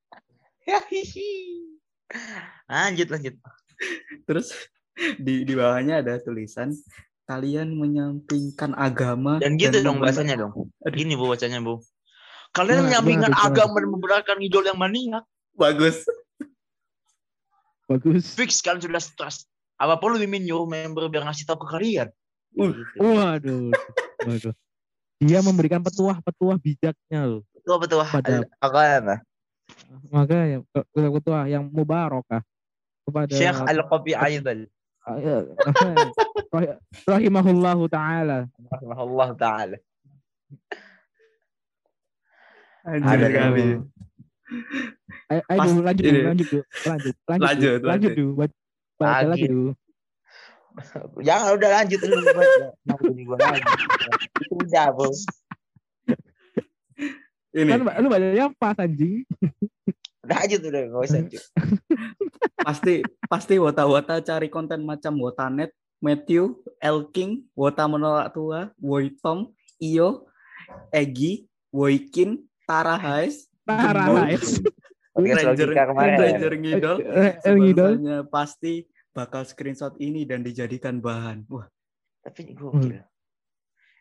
[2.72, 3.36] lanjut lanjut.
[4.24, 4.56] terus
[5.20, 6.72] di di bawahnya ada tulisan
[7.28, 10.54] kalian menyampingkan agama Dan gitu dong membenarkan- bahasanya dong.
[10.92, 11.84] Gini bu bacanya bu.
[12.52, 15.24] Kalian Gimana, menyampingkan agama dan membenarkan idol yang maniak.
[15.52, 16.08] bagus
[17.92, 18.26] Bagus.
[18.36, 19.44] Fix kalian sudah stres.
[19.76, 22.08] Apa perlu mimin nyuruh member biar ngasih tahu ke kalian?
[22.56, 22.96] Uh, Gitu.
[23.02, 23.72] Waduh.
[24.28, 24.54] Waduh.
[25.22, 27.44] Dia memberikan petuah-petuah bijaknya loh.
[27.62, 28.06] Betul.
[28.08, 29.22] Pada- Apa
[30.12, 32.42] Makanya petuah yang mubarakah
[33.08, 34.68] kepada Syekh Al Qabi Aidal.
[35.02, 35.42] Ah, ya,
[36.54, 36.78] Rah-
[37.10, 38.46] rahimahullahu taala.
[38.94, 39.78] Allah taala.
[42.86, 43.82] Ada kali.
[45.32, 48.12] Ayo, ayo Pas- dulu, lanjut dulu, lanjut dulu, lanjut, lanjut, Lanjut, dulu, lanjut lanjut.
[48.20, 48.56] dulu, baca
[49.00, 49.46] baca Lagi.
[49.52, 49.72] dulu.
[51.20, 52.60] Jangan udah lanjut dulu lagi?
[54.40, 55.08] Itu udah, Bu.
[57.52, 59.28] ini Kan lu bacanya pas anjing.
[60.24, 61.20] Udah lanjut udah, enggak usah.
[62.68, 62.94] Pasti
[63.28, 70.30] pasti wota-wota cari konten macam Wotanet, Matthew, Elking, Wota menolak tua, Woitom, Iyo,
[70.94, 74.48] Egi, Woikin, Tara Hais, Gendul, Hais.
[75.12, 75.70] Podcast Ranger.
[75.76, 76.98] Ranger Ngidol,
[77.44, 77.94] ngidol.
[78.32, 81.44] pasti bakal screenshot ini dan dijadikan bahan.
[81.52, 81.68] Wah,
[82.24, 83.04] Tapi gokil.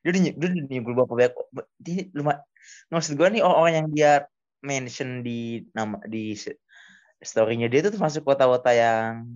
[0.01, 1.33] Dia udah dia udah nyebut bapak banyak.
[1.77, 2.41] Dia lumayan.
[2.89, 4.13] Maksud gue nih orang-orang yang dia
[4.61, 6.37] mention di nama di
[7.21, 9.29] story-nya dia tuh termasuk kota-kota yang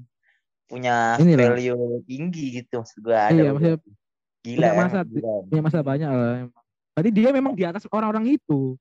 [0.64, 1.52] punya Ini lah.
[1.52, 3.78] value tinggi gitu maksud gue ada Iya, maksudnya
[4.40, 5.32] gila punya ya masa gila.
[5.48, 6.36] punya masa banyak lah.
[6.96, 8.76] Berarti dia memang di atas orang-orang itu.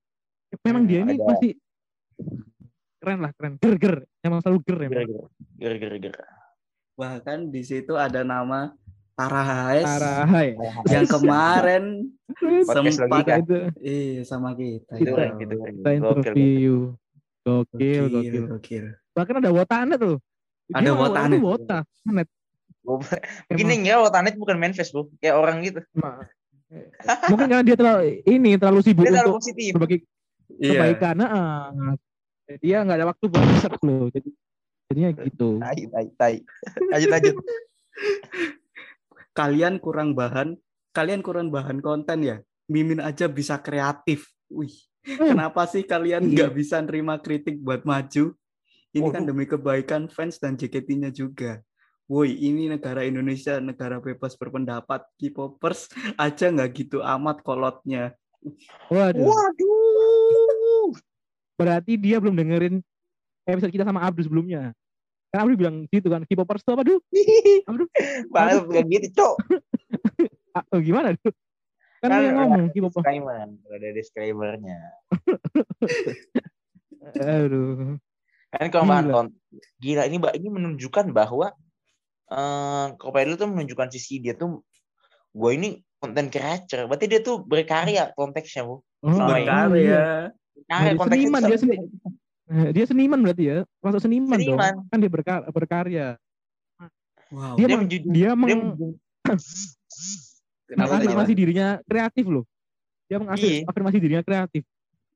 [0.61, 1.25] Memang Hmm, dia ini ada.
[1.25, 1.51] masih
[2.95, 3.53] keren lah, keren.
[3.57, 3.95] Ger ger.
[4.21, 4.93] Emang selalu ger emang.
[4.93, 5.27] Gara-gara
[5.57, 6.25] gara-gara gara.
[6.93, 8.69] bahkan di situ ada nama
[9.11, 10.53] Tara Hais Tara Hai.
[10.87, 12.05] yang kemarin
[12.63, 14.93] sempat itu eh sama kita.
[14.95, 15.55] Itu Ya gitu.
[15.57, 16.73] Kita Gokil, interview.
[17.41, 18.43] Gokil, Gokil, gokil.
[18.47, 18.85] gokil.
[19.11, 20.17] Bahkan ada Wotanet tuh.
[20.69, 21.77] Ada Dia tuh Wota.
[22.07, 22.29] Net.
[22.79, 25.81] Gua- Gini enggak Wotanet bukan manifest bu, kayak orang gitu.
[27.29, 29.71] Mungkin karena dia terlalu ini terlalu sibuk Dia terlalu untuk positif.
[29.73, 29.97] berbagi
[30.59, 30.71] Iya.
[30.93, 31.15] kebaikan.
[31.17, 31.95] Nah,
[32.59, 34.05] dia nggak ada waktu buat riset loh.
[34.09, 34.29] Jadi
[34.89, 35.49] jadinya gitu.
[35.57, 36.35] Tai, tai, tai.
[36.91, 37.35] Lanjut, lanjut.
[39.33, 40.53] Kalian kurang bahan,
[40.93, 42.37] kalian kurang bahan konten ya.
[42.69, 44.29] Mimin aja bisa kreatif.
[44.47, 44.71] Wih,
[45.03, 45.35] Hmm.
[45.35, 46.47] kenapa sih kalian Iya.
[46.47, 48.37] nggak bisa nerima kritik buat maju?
[48.93, 51.59] Ini kan demi kebaikan fans dan JKT-nya juga.
[52.05, 55.01] Woi, ini negara Indonesia, negara bebas berpendapat.
[55.17, 58.13] K-popers aja nggak gitu amat kolotnya.
[58.93, 59.23] Waduh.
[59.23, 60.42] Waduh.
[61.55, 62.81] Berarti dia belum dengerin
[63.47, 64.73] episode kita sama Abdul sebelumnya.
[65.29, 67.01] Karena Abdul bilang gitu kan, K-popers tuh apa, Duh?
[67.69, 67.89] Aduh.
[68.29, 69.35] Banget bukan gitu, Cok.
[70.69, 71.33] Oh, gimana, Duh?
[72.03, 73.01] Kan Kan dia yang ngomong K-popers.
[73.01, 74.79] Disclaimer, ada disclaimer-nya.
[77.41, 77.97] Aduh.
[78.53, 79.33] Kan kalau bahan
[79.81, 80.05] Gila.
[80.05, 81.57] ini Mbak, ini menunjukkan bahwa
[82.29, 84.61] eh Kopello tuh menunjukkan sisi dia tuh
[85.33, 86.85] gue ini konten creator.
[86.85, 88.85] Berarti dia tuh berkarya konteksnya, Bu.
[89.01, 89.65] Oh, oh, iya.
[89.65, 90.05] Berkarya.
[90.63, 91.79] Karya Jadi konteksnya seniman, dia seni-
[92.43, 93.57] Eh, Dia seniman berarti ya?
[93.79, 94.59] Masuk seniman, Seniman.
[94.75, 94.87] dong.
[94.87, 96.07] Kan dia berkar- berkarya.
[97.31, 97.55] Wow.
[97.55, 98.75] Dia, Dia meng- dia dia meng-
[99.23, 102.45] tadi, mengafirmasi dirinya kreatif loh.
[103.07, 103.63] Dia Iya.
[103.63, 104.63] mengafirmasi dirinya kreatif.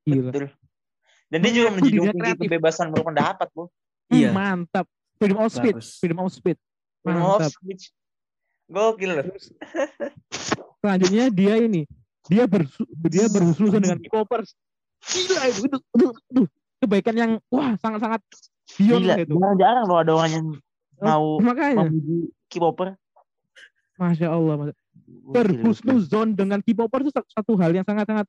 [0.02, 0.32] Gila.
[0.32, 0.48] Betul.
[1.28, 3.68] Dan dia juga menjunjung kebebasan berpendapat, Bu.
[4.08, 4.30] Hmm, Iya.
[4.32, 4.88] Mantap.
[5.18, 5.76] Freedom of speech.
[5.76, 5.90] Bagus.
[6.00, 6.62] Freedom of speech.
[7.02, 7.52] Freedom of Mantap.
[7.52, 7.84] speech.
[8.68, 9.26] Gokil loh.
[10.80, 11.84] Selanjutnya dia ini
[12.26, 14.52] dia bersu, dia berurusan dengan K-popers.
[15.06, 16.42] Gila itu, itu, itu, itu
[16.82, 18.22] kebaikan yang wah sangat-sangat
[18.78, 19.34] beyond Gila, itu.
[19.38, 20.48] jarang-jarang loh ada orang yang
[20.98, 22.98] mau Makanya, memuji K-popper.
[24.02, 24.76] masya Allah, masya.
[25.08, 28.26] Berhusnuzon dengan K-popers itu satu, hal yang sangat-sangat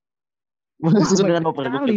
[0.78, 1.64] Berhusnuzon dengan oper.
[1.66, 1.96] sekali.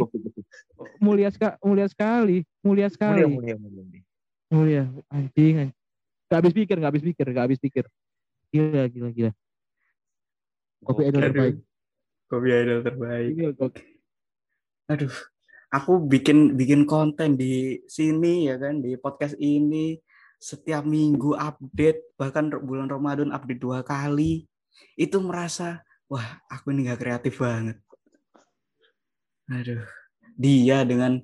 [0.97, 3.83] Mulia sekali, mulia sekali, mulia sekali, Mulia, mulia, mulia.
[3.85, 4.01] mulia.
[4.49, 5.79] mulia, anjing, anjing.
[6.31, 7.83] Gak habis pikir, gak habis pikir, gak habis pikir.
[8.55, 9.31] Gila, gila, gila.
[10.87, 11.55] Kopi idol terbaik.
[12.31, 13.29] Kopi idol terbaik.
[13.35, 13.90] Gila, gokil.
[14.91, 15.15] Aduh,
[15.71, 19.95] aku bikin bikin konten di sini ya kan di podcast ini
[20.35, 24.51] setiap minggu update bahkan bulan Ramadan update dua kali
[24.99, 25.79] itu merasa
[26.11, 27.79] wah aku ini nggak kreatif banget.
[29.47, 29.87] Aduh,
[30.35, 31.23] dia dengan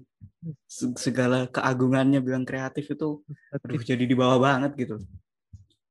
[0.64, 3.20] se- segala keagungannya bilang kreatif itu
[3.52, 4.96] aduh jadi di bawah banget gitu.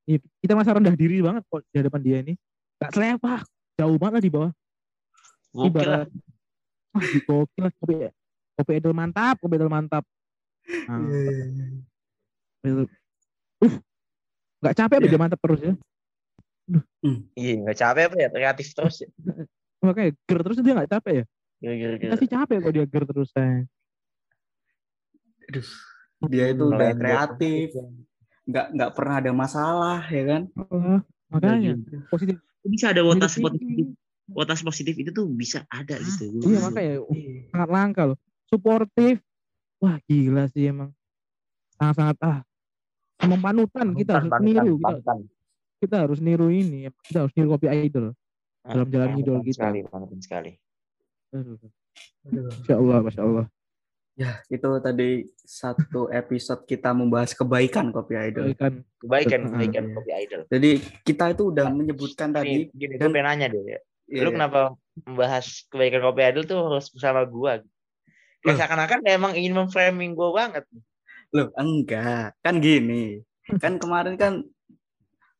[0.09, 2.35] Iya, kita masa rendah diri banget kok di hadapan dia ini.
[2.81, 3.45] Gak selepak,
[3.77, 4.53] jauh banget lah di bawah.
[5.57, 6.09] Ibarat,
[7.25, 7.73] gokil lah.
[7.79, 7.95] Kopi,
[8.57, 10.05] kopi idol mantap, kopi idol mantap.
[10.91, 10.99] Nah,
[12.67, 12.83] Uh,
[14.59, 15.13] nggak capek apa Iya.
[15.15, 15.73] dia mantap terus ya.
[17.39, 18.29] Iya, nggak capek apa ya?
[18.35, 19.09] Kreatif terus ya.
[19.87, 21.25] Makanya ger terus dia nggak capek ya.
[21.57, 23.63] Gara-gara Kita sih capek kok dia ger terus eh.
[25.47, 25.69] Aduh,
[26.27, 27.71] dia itu udah kreatif,
[28.51, 30.43] nggak nggak pernah ada masalah ya kan?
[30.59, 30.99] Oh,
[31.31, 31.79] makanya
[32.11, 32.43] positif.
[32.67, 33.95] bisa ada wotas positif
[34.27, 36.95] wotas positif itu tuh bisa ada gitu Iya makanya
[37.51, 38.19] sangat langka loh.
[38.47, 39.23] Suportif.
[39.79, 40.91] Wah gila sih emang.
[41.77, 42.39] Sangat-sangat ah.
[43.17, 44.75] Sama panutan kita harus niru.
[44.79, 45.13] Kita,
[45.83, 46.91] kita harus niru ini.
[47.03, 48.13] Kita harus niru kopi idol.
[48.67, 49.63] dalam jalan idol kita.
[49.63, 50.51] sekali panutan sekali
[51.31, 51.55] Aduh.
[52.27, 53.47] Masya Allah, Masya Allah.
[54.17, 55.11] Ya, itu tadi
[55.45, 58.51] satu episode kita membahas kebaikan kopi idol.
[58.51, 58.73] Kebaikan.
[58.99, 59.51] kebaikan Heeh.
[59.53, 60.71] kebaikan kopi idol Jadi
[61.05, 63.81] kita itu udah menyebutkan tadi Nih, gini gue dan- pengen nanya deh ya.
[64.07, 67.59] Iya, lu kenapa membahas kebaikan kopi idol tuh harus bersama gua
[68.43, 68.59] kayak Loh.
[68.63, 70.65] seakan-akan emang ingin memframing gua banget
[71.35, 72.39] Loh, enggak.
[72.39, 73.19] Kan gini.
[73.59, 74.47] Kan kemarin kan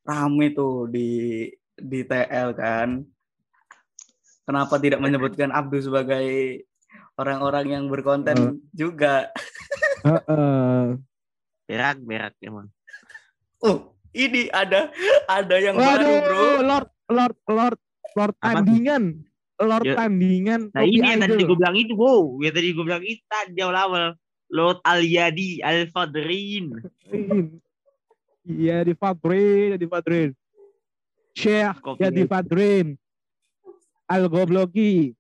[0.03, 1.47] rame tuh di
[1.79, 3.07] di TL kan.
[4.47, 6.63] Kenapa tidak menyebutkan Abdu sebagai
[7.19, 9.31] orang-orang yang berkonten juga?
[10.07, 10.99] Heeh.
[11.67, 12.71] berak berak emang
[13.59, 14.95] Oh, ini ada
[15.27, 16.39] ada yang baru, Waduh, Bro.
[16.63, 17.79] Lord, Lord, Lord,
[18.17, 19.03] Lord Apa tandingan.
[19.57, 19.95] Lord Ya.
[19.97, 23.23] tandingan nah kopi ini yang tadi gue bilang itu wow yang tadi gue bilang itu
[23.25, 24.05] tadi awal-awal
[24.53, 26.77] Lord Aliadi Al Fadrin
[28.47, 30.31] Iya di Fadrin, di Fadrin.
[31.35, 32.23] Syekh ya di.
[32.25, 32.95] Fadrin.
[34.07, 35.11] Al Goblogi.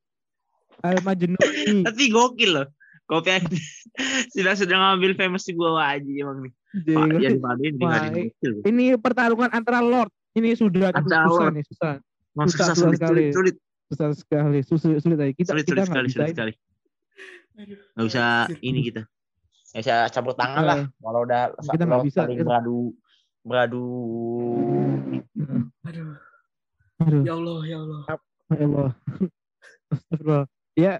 [0.78, 1.82] Al Majnuni.
[1.82, 2.68] tapi gokil loh
[3.10, 3.34] kopi
[4.36, 6.52] sudah sudah ngambil famous gua aja emang nih
[6.94, 10.12] Pak ya Fadrin gokil Ini pertarungan antara Lord.
[10.36, 11.96] Ini sudah susah nih, susah.
[12.36, 13.16] Susah, susah susah sulit sekali.
[13.16, 13.56] sulit sulit
[13.86, 15.32] Susah sekali, sulit sulit aja.
[15.32, 16.52] Kita sulit kita sulit sekali sulit sekali
[17.56, 19.02] nggak bisa ini kita
[19.72, 22.92] nggak bisa campur tangan lah kalau udah Kita nggak bisa, kita- beradu
[23.40, 23.84] beradu
[25.86, 26.12] Aduh,
[26.98, 27.22] Aduh.
[27.22, 28.00] ya Allah, ya Allah.
[28.50, 28.90] Ya Allah.
[29.94, 30.44] Astagfirullah.
[30.74, 30.92] Ya,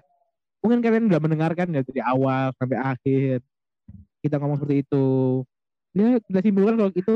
[0.63, 3.37] mungkin kalian udah mendengarkan ya dari awal sampai akhir.
[4.23, 5.05] Kita ngomong seperti itu.
[5.91, 7.15] Ya, kita simpulkan kalau itu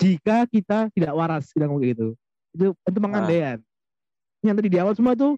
[0.00, 2.08] jika kita tidak waras, kita ngomong gitu.
[2.56, 3.60] Itu itu pengandaian.
[4.40, 5.36] Yang tadi di awal semua tuh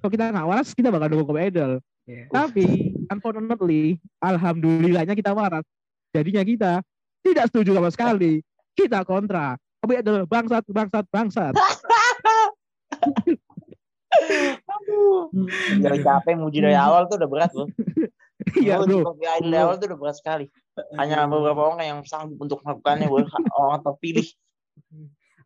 [0.00, 1.72] kalau kita nggak waras, kita bakal dukung Kobe Idol.
[2.06, 2.30] Ya.
[2.30, 5.66] Tapi, unfortunately, alhamdulillahnya kita waras.
[6.14, 6.72] Jadinya kita
[7.26, 8.40] tidak setuju sama sekali.
[8.76, 9.58] Kita kontra.
[9.82, 11.52] Kobe Idol bangsat, bangsat, bangsat.
[15.82, 17.68] Jangan capek muji dari awal tuh udah berat loh.
[18.54, 19.16] Iya, bro.
[19.18, 20.46] dari awal tuh udah berat sekali.
[20.94, 23.26] Hanya beberapa orang yang sanggup untuk melakukannya, boleh
[23.58, 24.28] orang terpilih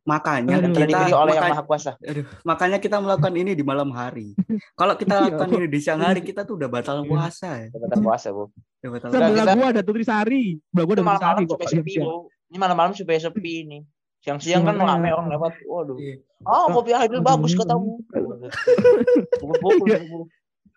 [0.01, 0.73] Makanya Aduh.
[0.73, 1.91] dan kita oleh yang makanya, maha kuasa.
[2.01, 4.33] aduh, makanya kita melakukan ini di malam hari.
[4.73, 5.23] Kalau kita Iya.
[5.29, 7.67] lakukan ini di siang hari, kita tuh udah batal puasa ya.
[7.69, 8.49] Jabatan puasa, Bu.
[8.81, 9.09] Udah batal.
[9.11, 10.45] Sebelah kita- gua ada Tutrisari.
[10.59, 11.59] Sebelah gua ada Tutrisari kok.
[11.69, 12.17] sepi, Bu.
[12.49, 13.79] Ini malam-malam supaya sepi ini.
[14.21, 15.53] Siang-siang kan rame orang lewat.
[15.65, 15.97] Waduh.
[15.97, 16.21] Iya.
[16.43, 17.25] Oh, kopi idol Aduh.
[17.27, 18.01] bagus katamu.
[19.37, 19.89] Pukul-pukul.
[19.91, 20.01] Iya.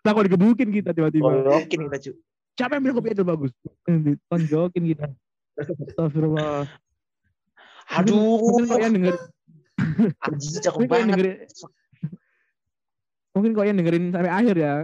[0.04, 1.24] Nah, kalau digebukin kita tiba-tiba.
[1.24, 2.12] Goyokin kita, cu.
[2.54, 3.50] Siapa yang bilang kopi itu bagus?
[3.88, 5.06] Ditonjokin kita.
[5.96, 6.68] Astagfirullah.
[7.90, 8.38] Aduh.
[8.40, 9.14] Mungkin kok yang denger,
[10.24, 11.06] Anjing cakep banget.
[11.12, 11.36] dengerin,
[13.34, 14.74] mungkin kok yang dengerin sampai akhir ya.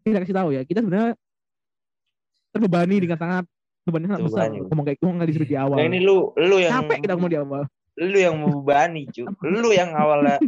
[0.00, 1.12] Kita kasih tahu ya, kita sebenarnya
[2.50, 3.44] terbebani dengan sangat
[3.84, 4.40] bebannya sangat besar.
[4.48, 4.68] Terbebani.
[4.68, 5.76] Ngomong kayak ngomong nggak disuruh di awal.
[5.76, 7.62] Nah, ini lu lu yang Capek kita ngomong di awal.
[7.94, 9.22] lu yang membebani, cu.
[9.40, 10.42] Lu yang awalnya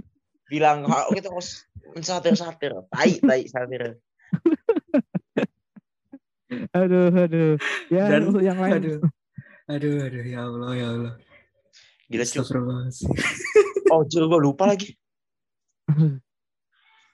[0.47, 1.63] bilang "Ah, kita harus
[1.95, 2.75] mensatir-satir.
[2.91, 3.83] Tai, tai satir.
[6.71, 7.59] Aduh, aduh.
[7.91, 8.79] Ya, Dan- untuk yang lain.
[8.79, 8.99] Aduh.
[9.67, 11.13] Aduh, aduh, ya Allah, ya Allah.
[12.07, 12.39] Gila, cu.
[12.43, 13.09] Astagfirullahaladzim.
[13.87, 14.99] Oh, cu, gue lupa lagi.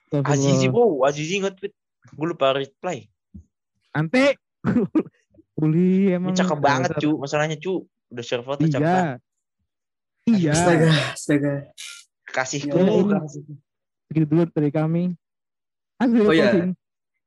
[0.09, 1.05] Azizi, bro.
[1.05, 1.73] Azizi nge-tweet.
[2.13, 3.05] Gue lupa reply.
[3.93, 4.37] Ante.
[5.61, 6.33] Uli Ini emang.
[6.33, 7.21] cakep banget, cu.
[7.21, 7.85] Masalahnya, cu.
[8.09, 9.19] Udah share foto cakep banget.
[10.25, 10.33] Iya.
[10.33, 10.51] Iya.
[10.53, 11.53] Astaga, astaga.
[12.25, 12.93] Kasih dulu.
[13.05, 13.41] ini- kasih.
[14.09, 15.03] Segitu dulu dari kami.
[16.01, 16.49] Oh, iya.
[16.49, 16.71] closing.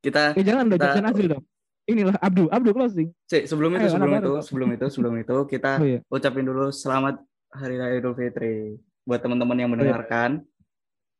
[0.03, 1.45] Kita Eh jangan dong, jangan Azril dong.
[1.87, 3.15] Inilah Abdu, Abdu closing.
[3.31, 6.01] Cek, sebelum itu, Ayo, sebelum itu, sebelum itu, sebelum itu kita Oh iya.
[6.11, 7.23] ucapin dulu selamat
[7.57, 10.45] Hari Raya Idul Fitri buat teman-teman yang mendengarkan.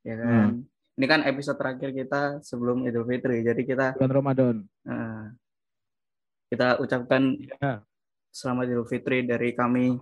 [0.05, 0.63] Ya kan.
[0.97, 3.41] Ini kan episode terakhir kita sebelum Idul Fitri.
[3.41, 4.57] Jadi kita Bulan Ramadan.
[4.85, 5.25] eh,
[6.49, 7.81] kita ucapkan Ya.
[8.31, 9.97] selamat Idul Fitri dari kami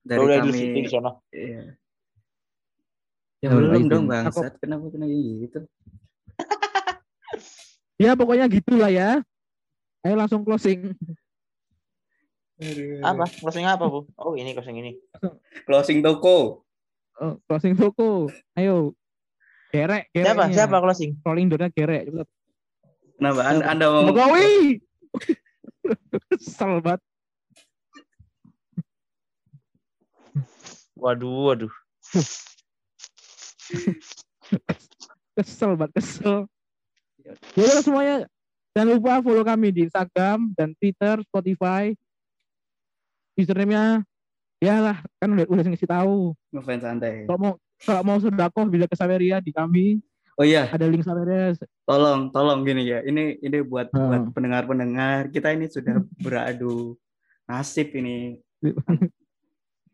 [0.00, 0.60] dari Lu udah Idul kami.
[0.60, 1.10] Fitri di sana.
[1.30, 1.62] Iya.
[3.40, 3.88] Ya, Belum izin.
[3.88, 4.52] dong Aku- bangsat.
[4.56, 5.60] Kenapa kena gitu?
[7.94, 9.22] Ya pokoknya gitulah ya.
[10.00, 10.92] Ayo langsung closing.
[13.02, 13.26] Apa?
[13.42, 14.06] Closing apa, Bu?
[14.14, 14.94] Oh, ini closing ini.
[15.66, 16.62] Closing toko.
[17.18, 18.30] Oh, closing toko.
[18.54, 18.94] Ayo.
[19.74, 20.30] Gerek, gereknya.
[20.30, 20.44] Siapa?
[20.54, 21.18] Siapa closing?
[21.26, 22.06] Rolling door-nya gerek.
[22.06, 22.30] Cepetan.
[23.14, 23.40] Kenapa?
[23.46, 24.78] Anda, anda mau Jokowi.
[26.30, 27.02] Kesel banget.
[30.94, 31.74] Waduh, waduh.
[35.34, 36.46] Kesel banget, kesel.
[37.58, 38.16] Ya udah semuanya
[38.76, 41.90] jangan lupa follow kami di Instagram dan Twitter, Spotify.
[43.34, 44.02] Username-nya
[44.58, 46.32] ya lah kan udah udah ngasih tahu.
[46.50, 47.24] Ngefans santai.
[47.24, 49.98] Kalau mau kalau mau sedekah bisa ke Saveria di kami
[50.34, 51.54] Oh iya, ada link Saveria.
[51.84, 52.98] tolong tolong gini ya.
[53.00, 54.08] Ini ini buat Hmm.
[54.08, 55.30] buat pendengar-pendengar.
[55.30, 56.98] Kita ini sudah beradu
[57.44, 58.42] nasib ini.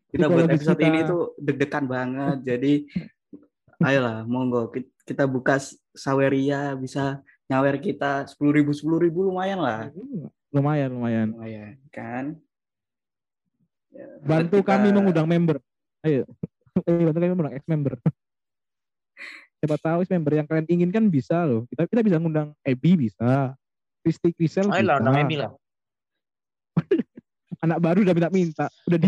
[0.07, 0.87] Kita buat episode kita.
[0.87, 2.37] ini tuh deg-degan banget.
[2.43, 2.73] Jadi
[3.87, 5.57] ayolah monggo ki- kita buka
[5.91, 9.93] Saweria bisa nyawer kita sepuluh ribu sepuluh ribu lumayan lah.
[10.49, 11.27] Lumayan, lumayan.
[11.31, 12.33] Lumayan kan.
[13.91, 15.59] Ya, Bantu kita- kami mengundang member.
[16.01, 16.23] Ayo.
[16.87, 17.93] Ayo bantu kami mengundang ex member.
[19.61, 21.67] Siapa tahu ex member yang kalian inginkan bisa loh.
[21.67, 23.53] Kita kita bisa ngundang Ebi bisa.
[24.01, 25.03] Kristi Krisel Ayo lah, bisa.
[25.03, 25.51] undang Emi lah.
[27.63, 28.65] Anak baru udah minta-minta.
[28.89, 29.07] Udah di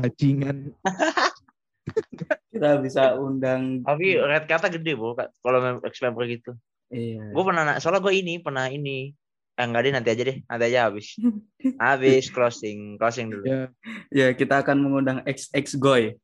[0.00, 0.56] bajingan.
[2.54, 5.12] kita bisa undang Tapi red kata gede, Bu.
[5.18, 6.54] Kalau ex member gitu.
[6.88, 7.28] iya.
[7.34, 9.12] Gue pernah, na- soalnya gue ini, pernah ini.
[9.60, 10.36] Eh, enggak deh, nanti aja deh.
[10.40, 11.06] Nanti aja habis.
[11.84, 12.96] Habis closing.
[12.96, 13.44] Closing dulu.
[13.44, 13.60] Ya,
[14.08, 16.16] Ya, kita akan mengundang XX Goy.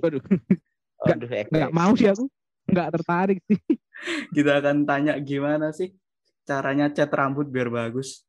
[0.00, 0.24] waduh.
[1.12, 1.52] Aduh, ex.
[1.52, 2.24] Nggak mau sih aku.
[2.64, 3.60] Nggak tertarik sih.
[4.34, 5.92] Kita akan tanya gimana sih
[6.42, 8.24] caranya cat rambut biar bagus.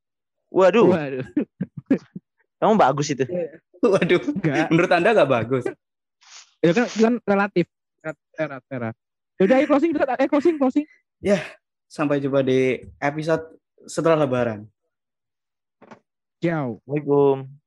[0.51, 1.23] Waduh, Waduh.
[2.59, 3.23] kamu bagus itu.
[3.79, 4.67] Waduh, Enggak.
[4.71, 5.63] menurut Anda nggak bagus?
[6.59, 7.65] Ya kan, kan relatif.
[8.35, 8.89] Era, era.
[9.39, 9.91] Yaudah, ayo closing.
[9.91, 10.85] kita- Eh, closing, closing.
[11.87, 13.55] Sampai jumpa di episode
[13.85, 14.67] setelah lebaran.
[16.43, 16.77] Ciao.
[16.85, 17.64] Assalamualaikum.